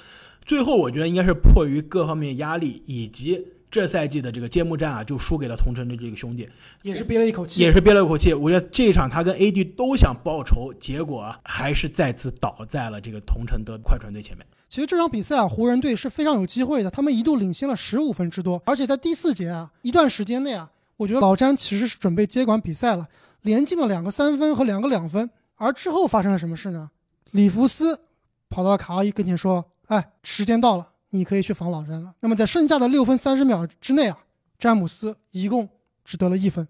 [0.45, 6.48] 最后我觉得应该是迫于各方面压力以及这赛季的这个揭幕战啊，就输给了同城的这个兄弟，
[6.82, 8.34] 也是憋了一口气，也是憋了一口气。
[8.34, 14.46] 我觉得这一场他跟 AD 都想报仇，结果还是再次倒在了这个同城的快船队前面。
[14.70, 23.08] 其实这场比赛啊，湖人队是非常有机会的，他们一度领先了十五分之多，而且在第四节啊一段时间内啊，我觉得老詹其实是准备接管比赛了，
[23.44, 25.30] 连进了两个三分和两个两分。
[25.56, 26.90] 而之后发生了什么事呢？
[27.32, 28.02] 里弗斯
[28.50, 34.17] 跑到卡哇伊跟前说：“哎，时间到了，你可以去防老詹了。”那么在剩下的六分三十秒之内啊，
[34.58, 35.69] 詹姆斯一共
[36.04, 36.67] 只得了一分。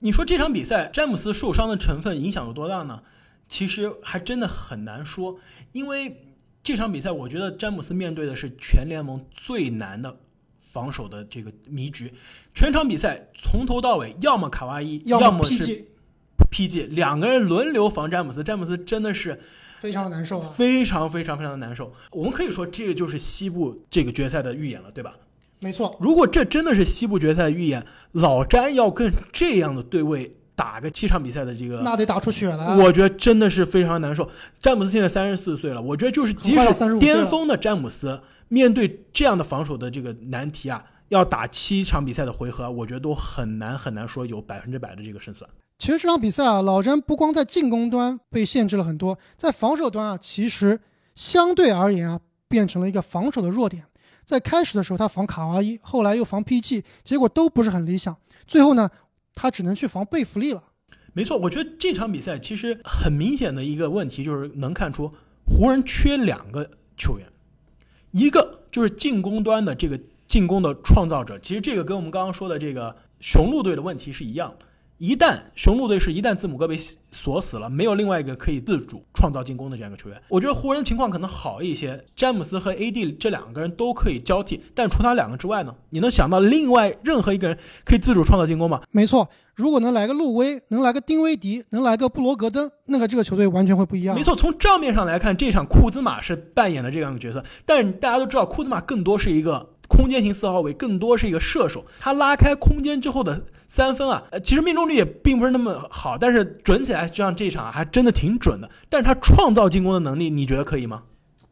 [0.00, 3.02] 你说这场比赛詹姆斯受伤的成分影响有多大呢？
[3.48, 5.38] 其实还真的很难说，
[5.72, 6.20] 因为。
[6.66, 10.18] 这场比赛，我觉得詹姆斯面对的是全联盟最难的
[10.62, 12.10] 防守的这个迷局。
[12.54, 15.84] 全场比赛从头到尾，要么卡哇伊，要么是
[16.50, 18.42] PG，两个人轮流防詹姆斯。
[18.42, 19.38] 詹姆斯真的是
[19.84, 21.92] 非常难受啊，非常非常非常的难受。
[22.10, 25.14] 我们可以说，这个就是西部这个决赛的预演了，对吧？
[25.60, 25.94] 没错。
[26.00, 30.36] 如果这真的是西部决赛的预演，老詹要跟这样的对位。
[30.56, 32.76] 打个七场比赛的这个，那得打出血来。
[32.76, 34.30] 我觉得真的是非常难受。
[34.60, 45.50] 詹姆斯现在三十四岁了，我觉得就是即使巅峰的詹姆斯面对这样的防守的这个难题啊，要打七场比赛的回合，我觉得都很难很难说有百分之百的这个胜算。
[45.78, 50.80] 其实这场比赛啊，老詹不光在进攻端被限制了很多，在防守端啊，其实
[51.14, 53.84] 相对而言啊，变成了一个防守的弱点。
[54.24, 58.16] 在开始的时候他防卡哇伊，后来又防 PG，结果都不是很理想。
[58.46, 58.88] 最后呢，
[59.34, 60.62] 他只能去防贝弗利了。
[61.12, 65.12] 没错，我觉得这场比赛其实很明显的一个问题就是能看出
[65.46, 67.26] 湖人缺两个球员，
[68.12, 71.38] 一个就是进攻端的这个进攻的创造者。
[71.38, 74.66] 其实这个跟我们刚刚说的这个雄鹿队的问题是一样的。
[74.98, 76.78] 一旦雄鹿队是一旦字母哥被
[77.10, 82.02] 锁死了，没有另外一个可以自主创造进攻的这样一个球员，我觉得湖人情况可能好一些。
[82.14, 88.82] 詹姆斯和 AD 这两个人都可以交替，但除他两个之外呢，你能想到另外任何一个人可以自主创造进攻吗？
[88.92, 94.14] 没错，如果能来个路威，能来个丁威迪，能来个布罗格登，那个这个球队完全会不一样。
[94.14, 99.73] 没错，从账面上来看，这场库兹马是扮演了这样一个角色，但是大家都知道，库兹马更多是一个。
[99.88, 108.70] 空间型四号位更多是一个射手，他拉开空间之后的三分啊，呃，其实命中率也并不是那么好，但是准起来，就像这场还真的挺准的。
[108.88, 111.02] 但是他创造进攻的能力，你觉得可以吗？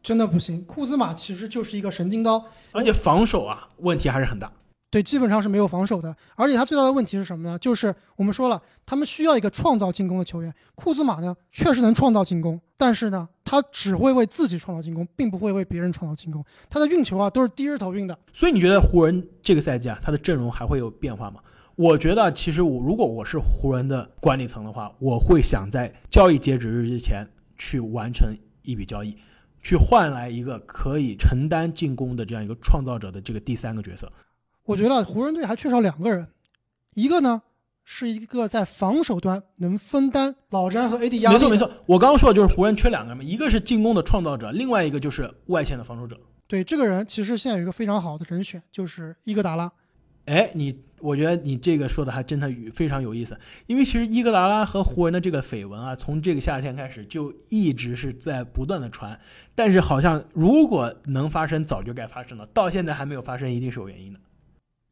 [0.01, 4.51] 真的不行，库兹马其实就是一个神经刀，而且防守啊问题还是很大。
[4.93, 7.57] 对，基本上是没有防守的，而且他最大的问题是什么呢？
[7.57, 10.53] 就是我们说了，他们需要一个创造进攻的球员。
[10.75, 16.45] 库兹马呢，确实能创造进攻，但是呢，他只会为自己创造进攻，并不会为别人创造进攻。
[16.69, 18.15] 他的运球啊，都是低着头运的。
[18.31, 21.39] 所以你觉得湖人这个赛季啊，他的阵容还会有变化吗？
[21.75, 27.25] 我觉得，其实我如果我是湖人的管理层的话，我会想在交易截止日之前
[27.57, 29.17] 去完成一笔交易，
[29.59, 34.07] 去换来一个可以承担进攻的这样一个创造者的这个第三个角色。
[34.65, 36.27] 我觉得湖人队还缺少两个人，
[36.93, 37.41] 一个呢
[37.83, 41.37] 是一个在防守端能分担老詹和 AD 压力。
[41.37, 46.17] 没错没错，我刚刚说的就是湖人缺两个人嘛，一个是进攻的创造者，另外一个就是外线的防守者。
[46.47, 49.71] 对，这个人其实现在有一个非常好的人选，就是伊戈达拉。
[50.25, 59.19] 哎，你我觉得你这个说的还真的非常有意思，因为其实伊戈达拉和湖人的这个绯闻啊，从这个夏天开始就一直是在不断的传，
[59.53, 64.19] 但是好像如果能发生，早就该发生了，到现在还没有发生，一定是有原因的。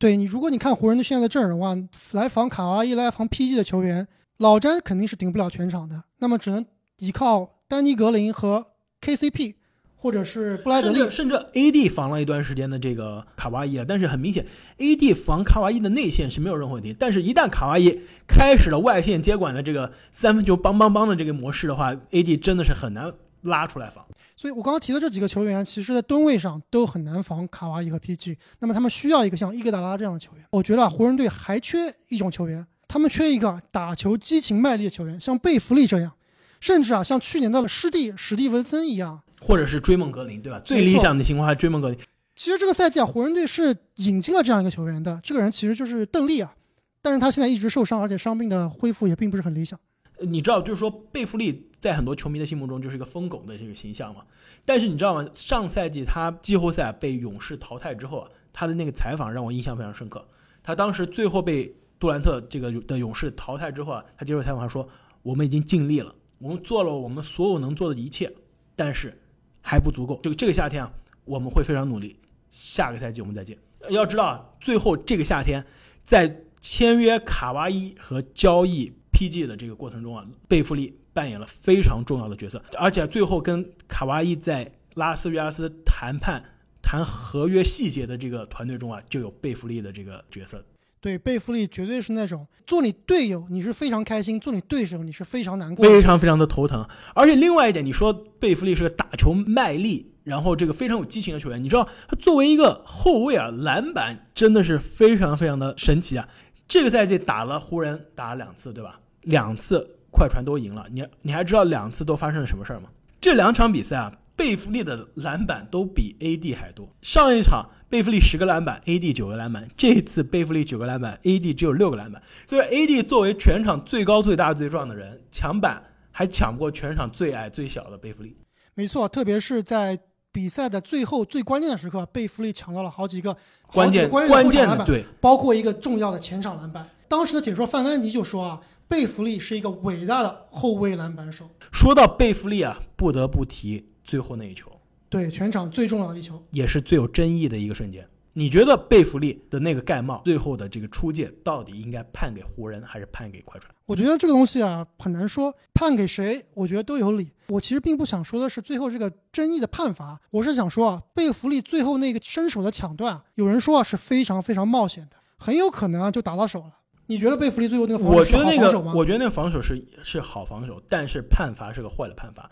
[0.02, 1.78] 对你，如果你看湖人的现在的阵容啊，
[2.14, 4.08] 来防卡哇伊、来防 PG 的球员，
[4.40, 6.66] 老詹肯定是顶不了全场的，那么只能
[6.98, 8.66] 依靠丹尼格林和
[9.00, 9.54] KCP，
[9.96, 13.86] 或者是布莱德利，甚至 AD 防了一段时间的这个卡哇伊啊。
[13.88, 14.44] 但是很明显
[14.80, 24.06] ，AD 防卡哇伊的内线是没有任何问题，但是一旦卡哇伊开始了外线接管的这个三分球邦邦邦的这个模式的话，AD 真的是很难拉出来防。
[24.36, 28.38] 所以我刚刚提的这几个球员，其实在吨位上都很难防卡哇伊和 PG。
[28.60, 30.46] 那么他们需要一个像伊戈达拉这样的球员。
[30.52, 36.12] 我觉得啊湖人队还缺一种球员，他们缺一个打球激情卖力的球员，像贝弗利这样，
[36.60, 40.60] 甚至啊像去年的师弟史蒂文森一样，或者是追梦格林，对吧？
[40.66, 41.98] 最理想的情况还追梦格林。
[42.36, 46.54] 其实这个赛季啊，湖人队是引进了这样一个球员的，这个人其实就是邓利啊，
[47.02, 49.80] 但是他现在一直受伤，而且伤病的恢复也并不是很理想。
[50.22, 51.68] 你知道，就是说贝弗利。
[51.82, 54.22] 在很多球迷的心目中，就是一个疯狗的这个形象嘛。
[54.64, 55.28] 但是你知道吗？
[55.34, 60.24] 上赛季他季后赛被勇士淘汰之后啊，他的那个采访让我印象非常深刻。
[60.62, 64.88] 他当时最后被杜兰特这个的勇士淘汰之后啊，他接受采访说
[65.24, 68.32] ：“我们已经尽力了，我们做了我们所有能做的一切，
[68.76, 69.20] 但是
[69.64, 70.20] 还不足够。
[70.22, 70.94] 这个这个夏天啊，
[71.26, 72.16] 我们会非常努力。
[72.52, 73.58] 下个赛季我们再见。
[73.90, 75.66] 要知道，最后这个夏天
[76.04, 78.94] 在签约卡哇伊和交易
[79.30, 80.98] PG 的这个过程中啊，贝弗利。
[81.14, 86.42] 扮演了非常重要的角色，而且最后跟卡哇伊在拉斯维加斯谈判
[86.82, 90.64] 谈合约细节的这个团队中啊，就有贝弗利的这个角色。
[91.02, 96.88] 对，贝弗利绝对是那种做你队友你是非常开心，做你对手你是非常难过，非常非常的头疼。
[97.14, 106.26] 而且另外一点，你说贝弗利是个打球卖力，然后这个非常有激情的球员，你知道他作为一个后卫啊，篮板真的是非常非常的神奇啊。
[106.70, 108.98] 这个赛季打了湖人打了两次，对吧？
[109.22, 109.98] 两次。
[110.14, 112.90] 快船都赢了，你你还知道两次都发生了什么事儿吗？
[113.22, 116.86] 这两场比赛啊，贝弗利的篮板都比 AD 还多。
[117.02, 122.22] 上一场贝弗利十个篮板，AD 九个篮板，这一次贝弗利九个篮板，AD 只有六个篮板。
[122.46, 125.82] 所以 AD 作为全场最高、最大、最壮的人，抢板
[126.12, 128.36] 还抢不过全场最矮、最小的贝弗利。
[128.74, 129.98] 没错，特别是在
[130.34, 133.36] 比赛的最后最关键的时刻，贝弗利抢到了好几个
[133.72, 136.86] 关键关键篮板，对，包括一个重要的前场篮板。
[137.08, 138.62] 当时的解说范甘迪就说啊。
[138.92, 141.50] 贝弗利是一个伟大的后卫篮板手。
[141.72, 144.70] 说到贝弗利啊，不得不提最后那一球，
[145.08, 148.06] 对全场最重要的一球，也是最有争议的一个瞬间。
[148.34, 153.74] 你觉得贝弗利的那个盖帽最后的这个出界到底应该判给湖人还是判给快船？
[153.86, 157.32] 我觉得这个东西啊很难说，判给谁，我觉得都有理。
[157.48, 166.80] 我其实并不想说的是最后这个争议的判罚，我是想说啊，贝弗利最后那个伸手的抢断，有人说啊是非常非常冒险的，很有可能啊就打到手了。
[167.08, 168.94] 你觉得贝弗利最后那个防守是我觉得那个好防守吗？
[168.96, 172.50] 我觉得那个防守是是好防守，但是判罚是个坏的判罚，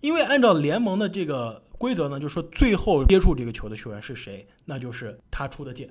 [0.00, 5.88] 因为按照联盟的这个规则呢，就是说最后接触这个球的球员是谁，那就是他出的界。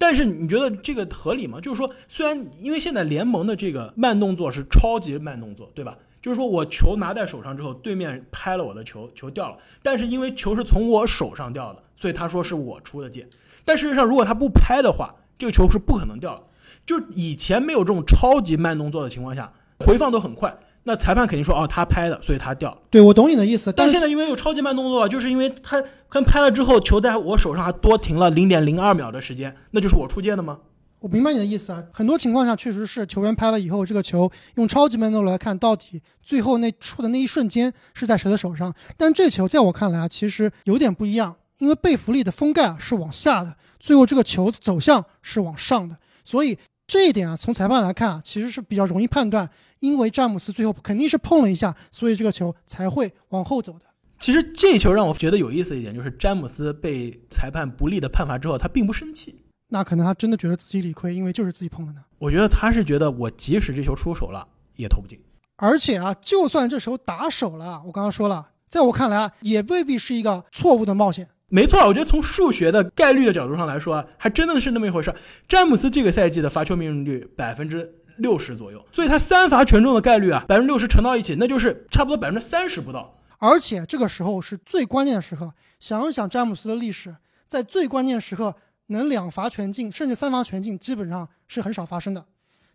[0.00, 1.60] 但是你觉得这个合理吗？
[1.60, 5.98] 就是说，虽然因为现在联盟的这个慢动作是超级慢动作，对吧？
[6.22, 13.26] 就是说我球拿在手上之后，对面拍了我的球，球掉了，但是因为球是从我手上掉的，所以他说是我出的界。
[13.64, 16.44] 但事实上，如果他不拍的话，这个球是不可能掉的。
[16.88, 22.78] 就以前没有这种超级慢动作的情况下，回放都很快，那裁判肯定说哦他拍的，所以他掉了。
[22.88, 30.60] 对我懂你的意思，但但现在因为有超级慢动作，就是因为他跟拍了之后，球在我手上还多停了零点零二秒的时间，那就是我出界的吗？
[31.00, 38.74] 我明白你的意思啊，很多情况下确实是球员拍了以后，这个球用超级慢动作来看，到底最后那触的那一瞬间是在谁的手上？
[38.96, 46.58] 但这球在我看来啊，其实有点不一样，因为贝弗利的封盖啊是往下的，最后这个球走向是往上的，所以
[46.88, 49.48] 这一点啊，从裁判来看啊，其实是比较容易判断，
[49.80, 53.82] 因为詹姆斯最后肯定是碰了一下，所以这个球才会往后走的。
[54.18, 59.44] 其实这球让我觉得有意思一点，就是詹姆斯被裁判不利的判罚之后，他并不生气。
[59.68, 62.00] 那可能他真的觉得自己理亏，因为就是自己碰的呢。
[62.18, 65.20] 我觉得他是觉得我即使这球出手了，也投不进。
[65.56, 71.28] 而且啊，就算这时候打手了，我刚刚说了，在我看来啊，也未必是一个错误的冒险。
[71.50, 75.14] 没错，我觉得从数学的概率的角度上来说，还真的是那么一回事。
[75.48, 83.18] 詹姆斯这个赛季的罚球命中率百分之六十左右，所以他三罚全中的概率啊，百分之六十乘到一起，那就是差不多百分之三十不到。
[83.38, 88.54] 而且这个时候是最关键的时刻，想一想詹姆斯的历史，在最关键时刻
[88.88, 92.26] 能两罚全进，甚至三罚全进，基本上是很少发生的。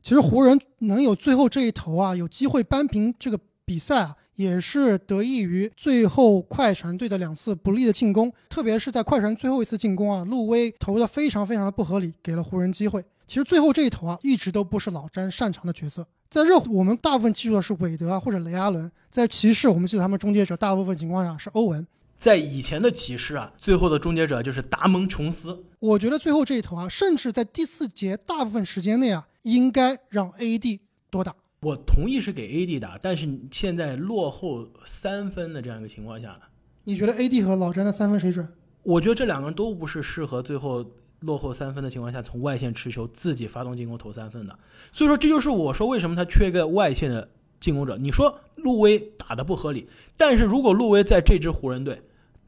[0.01, 13.03] 其实湖人能有最后这一投啊，有机会扳平这个比赛啊，也是得益于最后快船队的两次不利的进攻，特别是在快船最后一次进攻啊，路威投的非常非常的不合理，给了湖人机会。
[13.25, 16.05] 其实最后这一投啊，一直都不是老詹擅长的角色。
[16.29, 21.85] 在热火，我们大部分记住的是韦德啊或者雷阿伦；在骑士，我们记得他们终结者大部分情况下是欧文。
[22.19, 25.63] 在以前的骑士啊，最后的终结者就是达蒙琼斯。
[25.79, 30.79] 我觉得最后这一投啊，甚至在第四节大部分时间内啊，应该让 AD
[31.09, 31.35] 多打。
[31.63, 36.41] 我同意是给 AD 打，但是现在落后三分的这样一个情况下呢，
[36.83, 38.47] 你觉得 AD 和老詹的三分谁准？
[38.83, 40.85] 我觉得这两个人都不是适合最后
[41.21, 44.59] 落后三分的情况下从外线持球自己发动进攻投三分的。
[44.91, 47.29] 所以说，这就是我说为什么他缺一个外线的
[47.61, 47.97] 进攻者。
[47.97, 49.87] 你说路威打的不合理，
[50.17, 52.01] 但是如果路威在这支湖人队，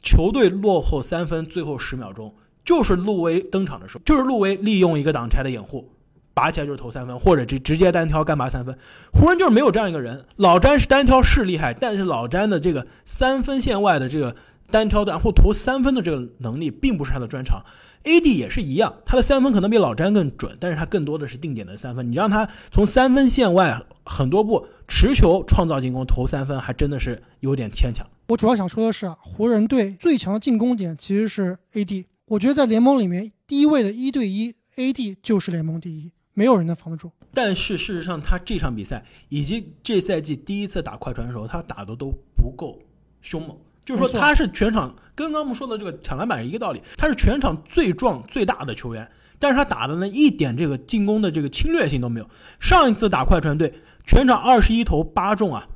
[0.04, 2.36] 球队落后三分，最后十秒钟，
[2.66, 5.90] 就是路威登场的时候，就是路威利用一个挡拆的掩护，
[6.36, 8.78] 拔起来就是投三分，或者直直接单挑干拔三分。
[9.14, 10.26] 湖人就是没有这样一个人。
[10.36, 14.36] 老詹是单挑是厉害，但是老詹的这个三分线外的这个
[14.70, 17.64] 单挑然后投三分的这个能力，并不是他的专长。
[18.04, 22.12] AD 也是一样，他的三分可能比老詹更准，但是他更多的是定点的三分。
[22.12, 28.06] 你让他从三分线外很多步持球创造进攻投三分，还真的是有点牵强。
[28.28, 32.06] 我主要想说的是啊，湖人队最强的进攻点其实是 AD。
[32.28, 37.12] 我觉得在联盟里面第一位的一对一 AD 就是联盟第一，没有人能防得住。
[37.34, 42.78] 但是事实上，他这场比赛以及这赛季第一次打快船的时候，他打的都不够
[43.24, 43.58] 凶猛。
[43.84, 49.08] 就是说，他是全场跟刚刚我们说的这个抢篮板是一个道理，他是全场最壮最大的球员，
[49.38, 52.28] 但是他打的呢一点这个进攻的这个侵略性都没有。
[52.60, 53.74] 上一次打快船队，
[54.06, 55.68] 全场二十一投八中啊，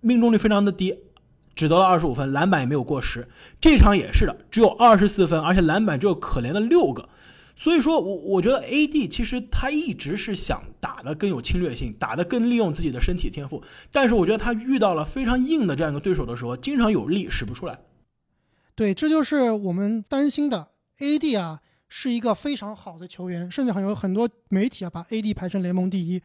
[0.00, 0.96] 命中率非常的低，
[1.54, 3.28] 只得了二十五分，篮板也没有过十。
[3.60, 7.06] 这场也是的，只有二十四分，而且篮板只有可怜的六个。
[7.60, 17.76] 所以说我我觉得 AD 其实他一直是想打的更有侵略性，打的更利用自己的身体天赋，但是我觉得他遇到了非常硬的这样一个对手的时候，经常有力使不出来。
[18.76, 20.68] 对，这就是我们担心的。
[21.00, 26.22] AD 啊，是一个非常好的球员，甚至还有很多媒体啊把 AD 排成联盟第一。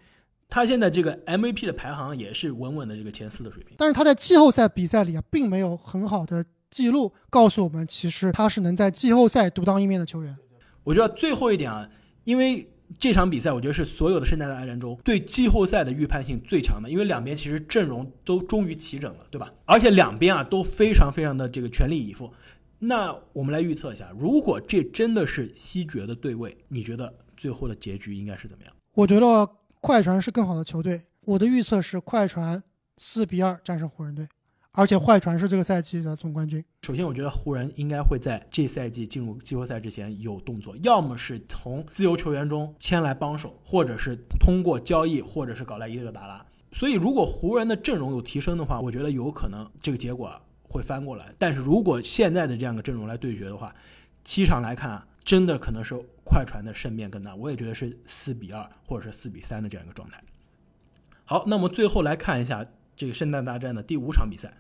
[0.49, 3.75] 他现在这个 MVP 的排行也是稳稳的这个前四的水平。
[3.79, 10.37] 但是他在季后赛比赛里啊，并没有很好的记录告诉我们，其实他是能在季后赛独当一面的球员。
[10.83, 11.89] 我觉得最后一点啊，
[12.23, 12.69] 因为
[12.99, 19.51] 这场比赛，我觉得是所有的圣诞大战中对季后赛的预判性最强的，因为两边其实阵容都终于齐整了，对吧？
[19.65, 22.31] 而且两边啊都非常非常的这个全力以赴。
[22.79, 28.73] 那我们来预测一下，如果这真的是西决的对位，你觉得最后的结局应该是怎么样？
[28.93, 31.01] 我觉得快船是更好的球队。
[31.21, 32.61] 我的预测是快船
[32.97, 34.27] 四比二战胜湖人队，
[34.75, 36.63] 而且坏船是这个赛季的总冠军。
[36.81, 46.43] 首先，我觉得湖人应该会在这赛季进入季后赛之前有动作，要么是从自由球员中签来帮手，或者是通过交易，或者是搞来伊勒达拉。
[46.71, 51.31] 所以，如果湖人的阵容有提升的话，我觉得有可能这个结果会翻过来。
[51.37, 53.75] 但是如果现在的这样的阵容来对决的话，
[54.23, 55.95] 七场来看啊，真的可能是
[56.25, 57.35] 快船的胜面更大。
[57.35, 60.19] 我也觉得是四比二或者是四比三的这样一个状态。
[61.25, 62.65] 好，那么最后来看一下
[62.95, 64.51] 这个圣诞大战的第五场比赛，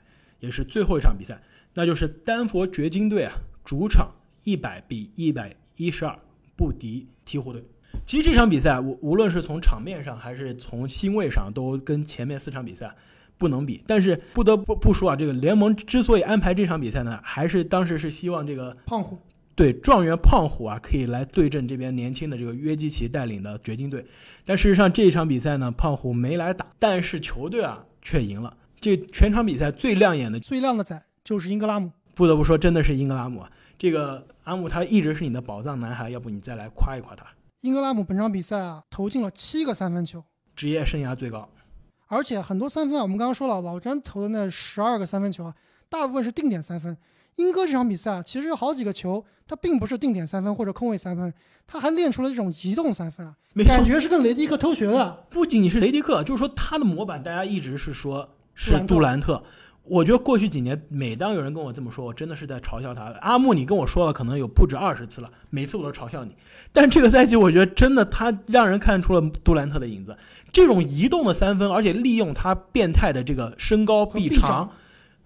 [0.43, 1.41] 也是最后一场比赛，
[1.73, 3.31] 那就是丹佛掘金队啊
[3.63, 4.11] 主场
[4.43, 6.19] 一百比一百一十二
[6.57, 7.63] 不敌鹈鹕队。
[8.05, 12.93] 其实这场比赛，无无论是从场面上还是从星位上，都跟前面四场比赛
[13.37, 13.81] 不能比。
[13.87, 19.17] 但是不得不不说啊，这个联盟之所以安排这场比赛呢，还是当时是希望这个胖虎
[19.55, 24.05] 对状元胖虎啊，可以来对阵这边年轻的这个约基奇带领的掘金队。
[24.43, 28.57] 但事实上这一场比赛呢，胖虎没来打，但是球队啊却赢了。
[28.83, 31.89] 这全场比赛最亮眼的、最亮的仔就是英格拉姆。
[32.13, 33.49] 不得不说，真的是英格拉姆啊！
[33.79, 37.25] 这个阿姆他一直是你的宝藏男孩，要不你再来夸一夸他？
[37.61, 40.21] 英格拉姆本场比赛啊，投进了七个三分球，
[40.53, 41.47] 职业生涯最高。
[42.07, 45.55] 而且很多三分啊，我们刚刚说了，老詹投的那十二个三分球啊，
[45.87, 46.97] 大部分是定点三分。
[47.37, 51.33] 英哥这场比赛啊，其实有好几个球，他并不是定点三分或者空位三分，
[51.65, 53.33] 他还练出了这种移动三分啊，
[53.65, 55.25] 感觉是跟雷迪克偷学的。
[55.29, 59.43] 不仅仅是雷迪克，就是说他的模板，大家一直是说是杜兰特。
[59.85, 63.13] 我觉得过去几年，每当有人跟我这么说，我真的是在嘲笑他。
[63.19, 66.33] 阿木，你跟我说了，可能有不止二十次了，每次我都嘲笑你。
[66.71, 70.15] 但这个赛季，我觉得真的他让人看出了杜兰特的影子。
[70.53, 74.71] 这种移动的三分，而且利用他变态的这个身高臂长，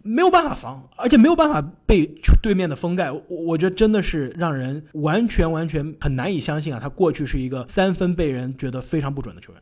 [0.01, 2.09] 没有办法防，而且没有办法被
[2.41, 3.11] 对面的封盖。
[3.11, 6.79] 我我觉得真的是让人完全完全很难以相信啊！
[6.81, 9.61] 他过去是一个三分被人觉得非常不准的球员。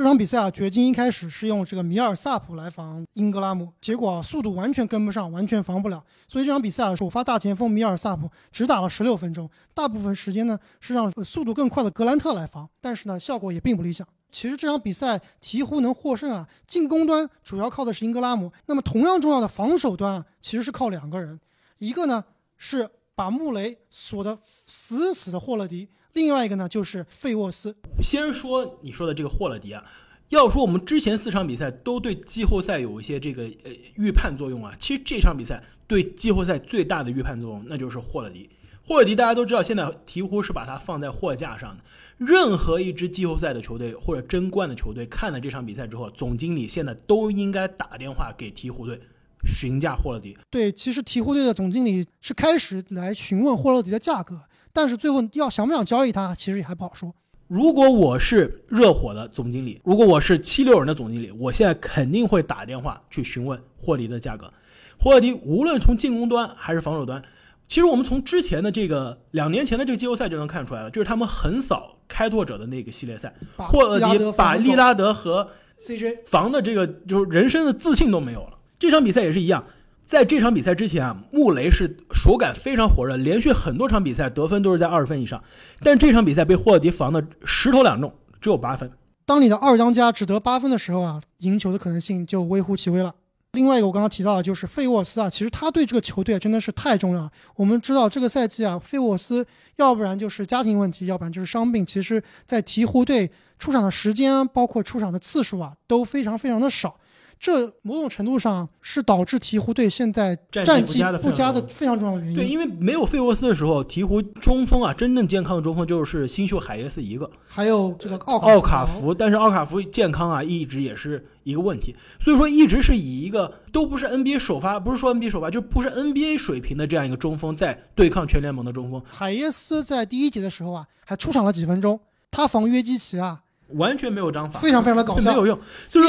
[0.00, 6.02] 这场比赛啊，掘金一开始是用这个米尔萨普来防英格拉姆，结果速度完全跟不上，完全防不了。
[6.26, 14.08] 所以这场比赛啊，首发大前锋米尔萨普只打了十六分钟，大部分时间呢是让速度更快的格兰特来防，但是呢效果也并不理想。
[14.32, 21.38] 其实这场比赛鹈鹕能获胜啊，进攻端主要靠的是英格拉姆，那么同样重要的防守端啊，其实是靠两个人，
[21.76, 22.24] 一个呢
[22.56, 25.90] 是把穆雷锁得死死的霍勒迪。
[26.12, 27.74] 另外一个呢，就是费沃斯。
[28.02, 29.84] 先说你说的这个霍勒迪啊，
[30.30, 38.50] 要说我们之前四场比赛都对季后赛有一些这个呃预判作用啊，其实这场比赛对季后赛最大的预判作用，那就是霍勒迪。
[38.82, 41.84] 霍勒迪大家都知道，现在鹈鹕是把它放在货架上的。
[42.16, 49.00] 任何一支季后赛的球队或者争冠的球队，看了这场比赛之后，总经理现在都应该打电话给鹈鹕队
[49.46, 50.36] 询价霍勒迪。
[50.50, 54.40] 对，其实鹈鹕队的总经理是开始来询问霍勒迪的价格。
[54.72, 57.12] 但是最后要想不想交易他，其实也还不好说。
[57.48, 64.52] 如果我是热火的总经理，如果我是七六人的总经理，我现在肯定会打电话去询问霍迪的价格。
[65.00, 67.20] 霍勒迪无论从进攻端还是防守端，
[67.66, 75.48] 其实我们从之前的这个两年前的这个季后赛就能看出来了，就是他们横扫开拓者的那个系列赛，霍勒迪把利拉德和
[75.80, 78.58] CJ 防的这个就是人生的自信都没有了。
[78.78, 79.64] 这场比赛也是一样。
[80.10, 85.40] 在这场比赛之前啊，穆雷是手感非常火热，连续很多场比赛得分都是在二十分以上。
[85.84, 88.90] 但这场比赛被霍勒迪防的十投两中，只有八分。
[89.24, 93.14] 当你的二当家只得八分的时候啊，赢球的可能性就微乎其微了。
[93.52, 97.30] 另外一个我刚刚提到的就是费沃斯啊，其实他对这个球队真的是太重要了。
[97.54, 99.46] 我们知道这个赛季啊，费沃斯
[99.76, 101.86] 要不然就是家庭问题，要不然就是伤病。
[101.86, 103.30] 其实，在鹈鹕队
[103.60, 106.96] 出场的时间，包括出场的次数啊，都非常非常的少。
[107.40, 112.36] 这某种程度上是导致鹈鹕队现在战绩不佳的非常重要的原因。
[112.36, 119.14] 对，因为没有费沃斯的时候，鹈鹕中锋啊，真正健康的中锋就是新秀海耶斯一个，还有这个奥奥卡福。
[119.14, 121.96] 但是奥卡福健康啊，一直也是一个问题。
[122.20, 129.02] 所以说，一直是以一个都不是 NBA 首发，不是说 NBA 首发，就不是 NBA 水平的这样一个中锋在对抗全联盟的中锋。
[129.10, 131.98] 海耶斯在第一节的时候啊，还出场了几分钟，
[132.30, 133.40] 他防约基奇啊。
[133.74, 135.58] 完全没有章法，非常非常的搞笑，没有用。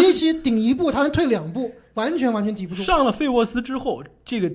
[0.02, 2.82] 一起顶一步，他能退两步，完全完全抵不住。
[2.82, 4.52] 上了费沃斯之后，这个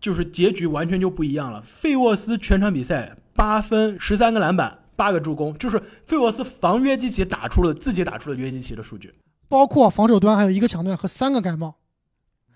[0.00, 1.60] 就是结局完全就不一样了。
[1.62, 9.14] 费沃斯全场比赛八分、十三个篮板、八个助攻，就是费沃斯防约基奇打出了自己打出了约基奇的数据，
[9.48, 11.76] 包括防守端还有一个抢断和三个盖帽。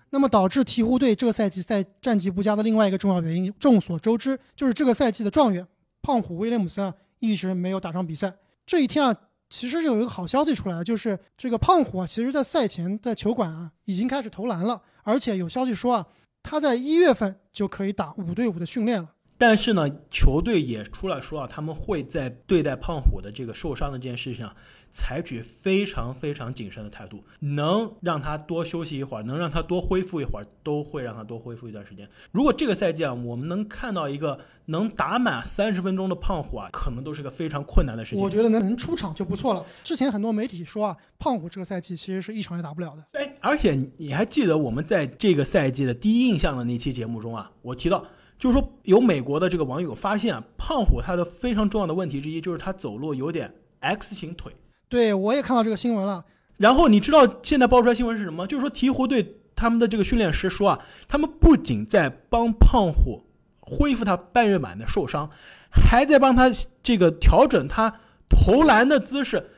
[0.09, 5.65] 那么导致鹈鹕队这个赛季在战绩不佳的另外一个重要原因，众所周知，就是这个赛季的状元
[6.01, 8.33] 胖虎威廉姆森啊一直没有打上比赛。
[8.65, 9.15] 这一天啊。
[9.53, 16.07] 其实有一个好消息出来，就是这个胖虎啊，其实在赛前在球馆啊已经开始投篮了，而且有消息说啊，
[16.41, 19.11] 他在一月份就可以打五对五的训练了。
[19.37, 24.55] 但是呢，球队也出来说啊，他们会在对待胖虎的这个受伤的这件事情上，
[24.93, 32.07] 采取非常非常谨慎的态度，能让他多休息一会儿，能让他多恢复一会儿，都会让他多恢复一段时间。
[32.31, 38.23] 如果这个赛季啊，我们能看到一个能打满三十分钟的胖虎啊，可能都是个非常困难的事情。
[38.23, 39.65] 我觉得能能出场就不错了。
[39.83, 43.19] 之前很多媒体说啊，胖虎这个赛季其实是一场也打不了的。
[43.19, 48.05] 哎，而且你还记得我们在这个赛季的第一印象的那期节目中啊，我提到。
[48.39, 54.53] 就是说，有美国的这个网友发现啊，胖虎他的非常重要的问题之一就是他走路有点 X 型腿。
[54.93, 56.23] 对，我也看到这个新闻了。
[56.57, 58.45] 然后你知道现在爆出来新闻是什么？
[58.45, 63.23] 就是说鹈鹕队他们的这个训练师说啊，他们不仅在帮胖虎
[63.59, 65.27] 恢复他半月板的受伤，
[65.71, 66.47] 还在帮他
[66.83, 69.49] 这个调整他投篮的姿势、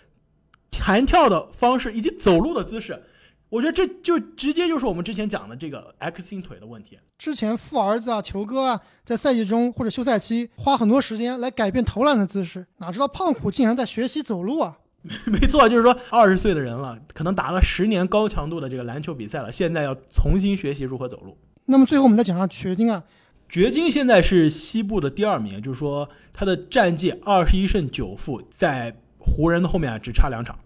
[0.72, 3.04] 弹跳的方式以及走路的姿势。
[3.50, 6.98] 我觉得这就直接就是我们之前讲的这个 X 型腿的问题。
[7.18, 14.78] 之前富儿子啊、球哥啊，在赛季中或者休赛期花很多时间来改变投篮的姿势，哪知道胖虎竟然在学习走路啊！
[15.26, 21.38] 没错，就是说二十岁的人了，可能打了十年高强度的这个篮球比赛了，现在要重新学习如何走路。
[21.66, 23.04] 那么最后我们再讲下掘金啊，
[23.48, 30.58] 掘金现在是西部的第二名，就是说他的战绩二十一胜九负，在湖人的后面啊只差两场。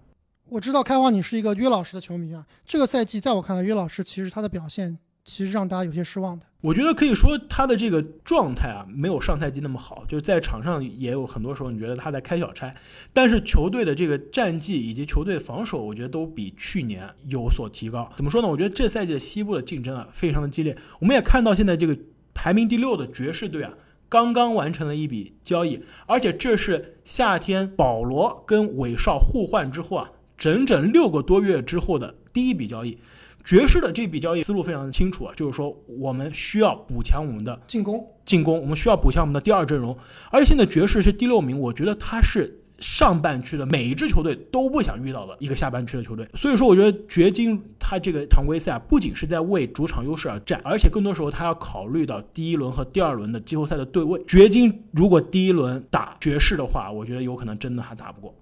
[0.50, 2.46] 我知道开花，你是一个约老师的球迷啊。
[2.66, 4.98] 这个赛季，在我看来，约老师其实他的表现
[5.30, 6.46] 其实让大家有些失望的。
[6.62, 12.74] 我觉得可以说他的这个状态啊，没有上赛季那么好，就是在场上也有很多时候你觉得他在开小差。
[13.14, 18.12] 但是球队的这个战绩以及球队防守，我觉得都比去年有所提高。
[18.18, 18.48] 怎么说呢？
[18.48, 20.76] 我觉得这赛季的西部的竞争啊，非常的激烈。
[21.00, 21.96] 我们也看到现在这个
[22.34, 23.72] 排名第六的爵士队啊，
[24.10, 30.10] 刚刚完成了一笔交易，而且这是夏天保罗跟韦少互换之后啊。
[30.38, 32.98] 整整六个多月之后的第一笔交易，
[33.44, 39.98] 爵士的这笔交易思路非常的清楚啊，就是说我们需要补强我们的进攻，进攻，我们需要补强我们的第二阵容。
[40.30, 46.28] 而且现在爵士是第六名，我觉得他是上半区的每一支球队都不想遇到的一个下半区的球队。
[46.36, 54.24] 所以说，我觉得掘金他这个常规赛啊不仅是在为主场优势而战，而且更多时候他要考虑到第一轮和第二轮的季后赛的对位。
[54.26, 58.34] 掘金如果第一轮打爵士的话，我觉得有可能真的还打不过。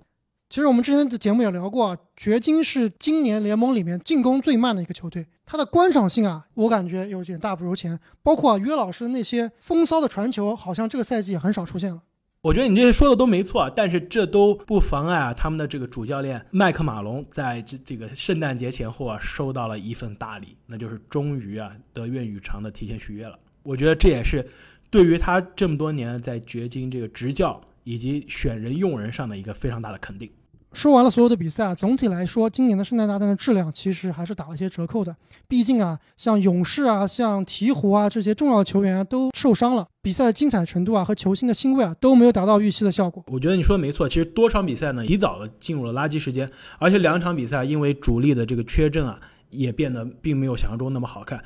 [0.50, 8.00] 其实我们之前的节目也聊过，掘金是今年联盟里面进攻最慢的一个球队，它的观赏性啊，我感觉有点大不如前。
[8.24, 12.02] 包括啊约老师的那些风骚的传球，好像这个赛季也很少出现了。
[12.42, 23.38] 我觉得你这些说的都没错，但是这都不妨碍啊，他们的这个主教练麦克马龙在这这个圣诞节前后啊，收到了一份大礼，那就是终于啊得愿与偿的提前续约了。
[23.64, 24.50] 我觉得这也是
[24.90, 27.60] 对于他这么多年在掘金这个执教。
[27.88, 30.30] 以及选人用人上的一个非常大的肯定。
[30.74, 35.16] 说完了所有的比赛啊，总体来说，今年的圣诞大战的质量其实还是打了一些折扣的。
[35.48, 43.24] 毕竟啊，像勇士啊、像鹈鹕啊这些重要球员啊都受伤了，比赛的精彩程度啊和球星的欣慰啊都没有达到预期的效果。
[43.28, 49.18] 我觉得你说的没错，其实多场比赛呢，提早的进入了垃圾时间，而且两场比赛因为主力的这个缺阵啊，
[49.50, 51.42] 也变得并没有想象中那么好看。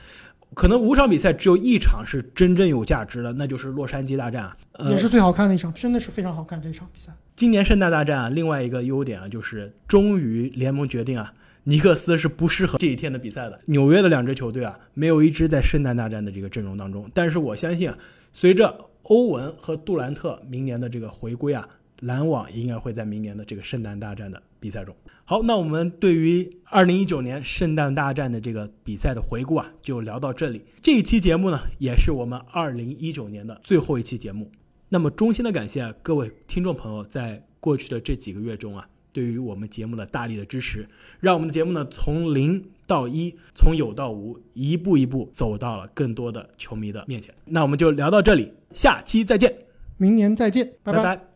[0.53, 4.57] 可能五场比赛只有一场是真正有价值的，那就是洛杉矶大战啊，
[4.89, 7.11] 也是最好看的一场，真的是非常好看这一场比赛。
[7.35, 11.33] 今年圣诞大战啊，另外一个优点啊，就是终于联盟决定啊，
[11.63, 13.59] 尼克斯是不适合这一天的比赛的。
[13.65, 17.09] 纽约的两支球队啊，没有一支在圣诞大战的这个阵容当中。
[17.13, 17.97] 但是我相信啊，
[18.33, 21.67] 随着欧文和杜兰特明年的这个回归啊，
[22.01, 24.93] 篮网应该会在明年的这个圣诞大战的比赛中。
[25.31, 30.61] 好，那我们对于二零一九年圣诞大战的这个比赛的回顾啊，就聊到这里。
[30.81, 34.51] 这一期节目呢，也是我们二零一九年的最后一期节目。
[34.89, 40.85] 那么衷心的感谢各位听众朋友在过去的这几个月中啊，对于我们节目的大力的支持，
[41.21, 47.33] 让我们的节目呢从零到一，从有到无，一步一步走到了更多的球迷的面前。
[47.45, 49.55] 那我们就聊到这里，下期再见，
[49.95, 51.30] 明年再见，拜拜。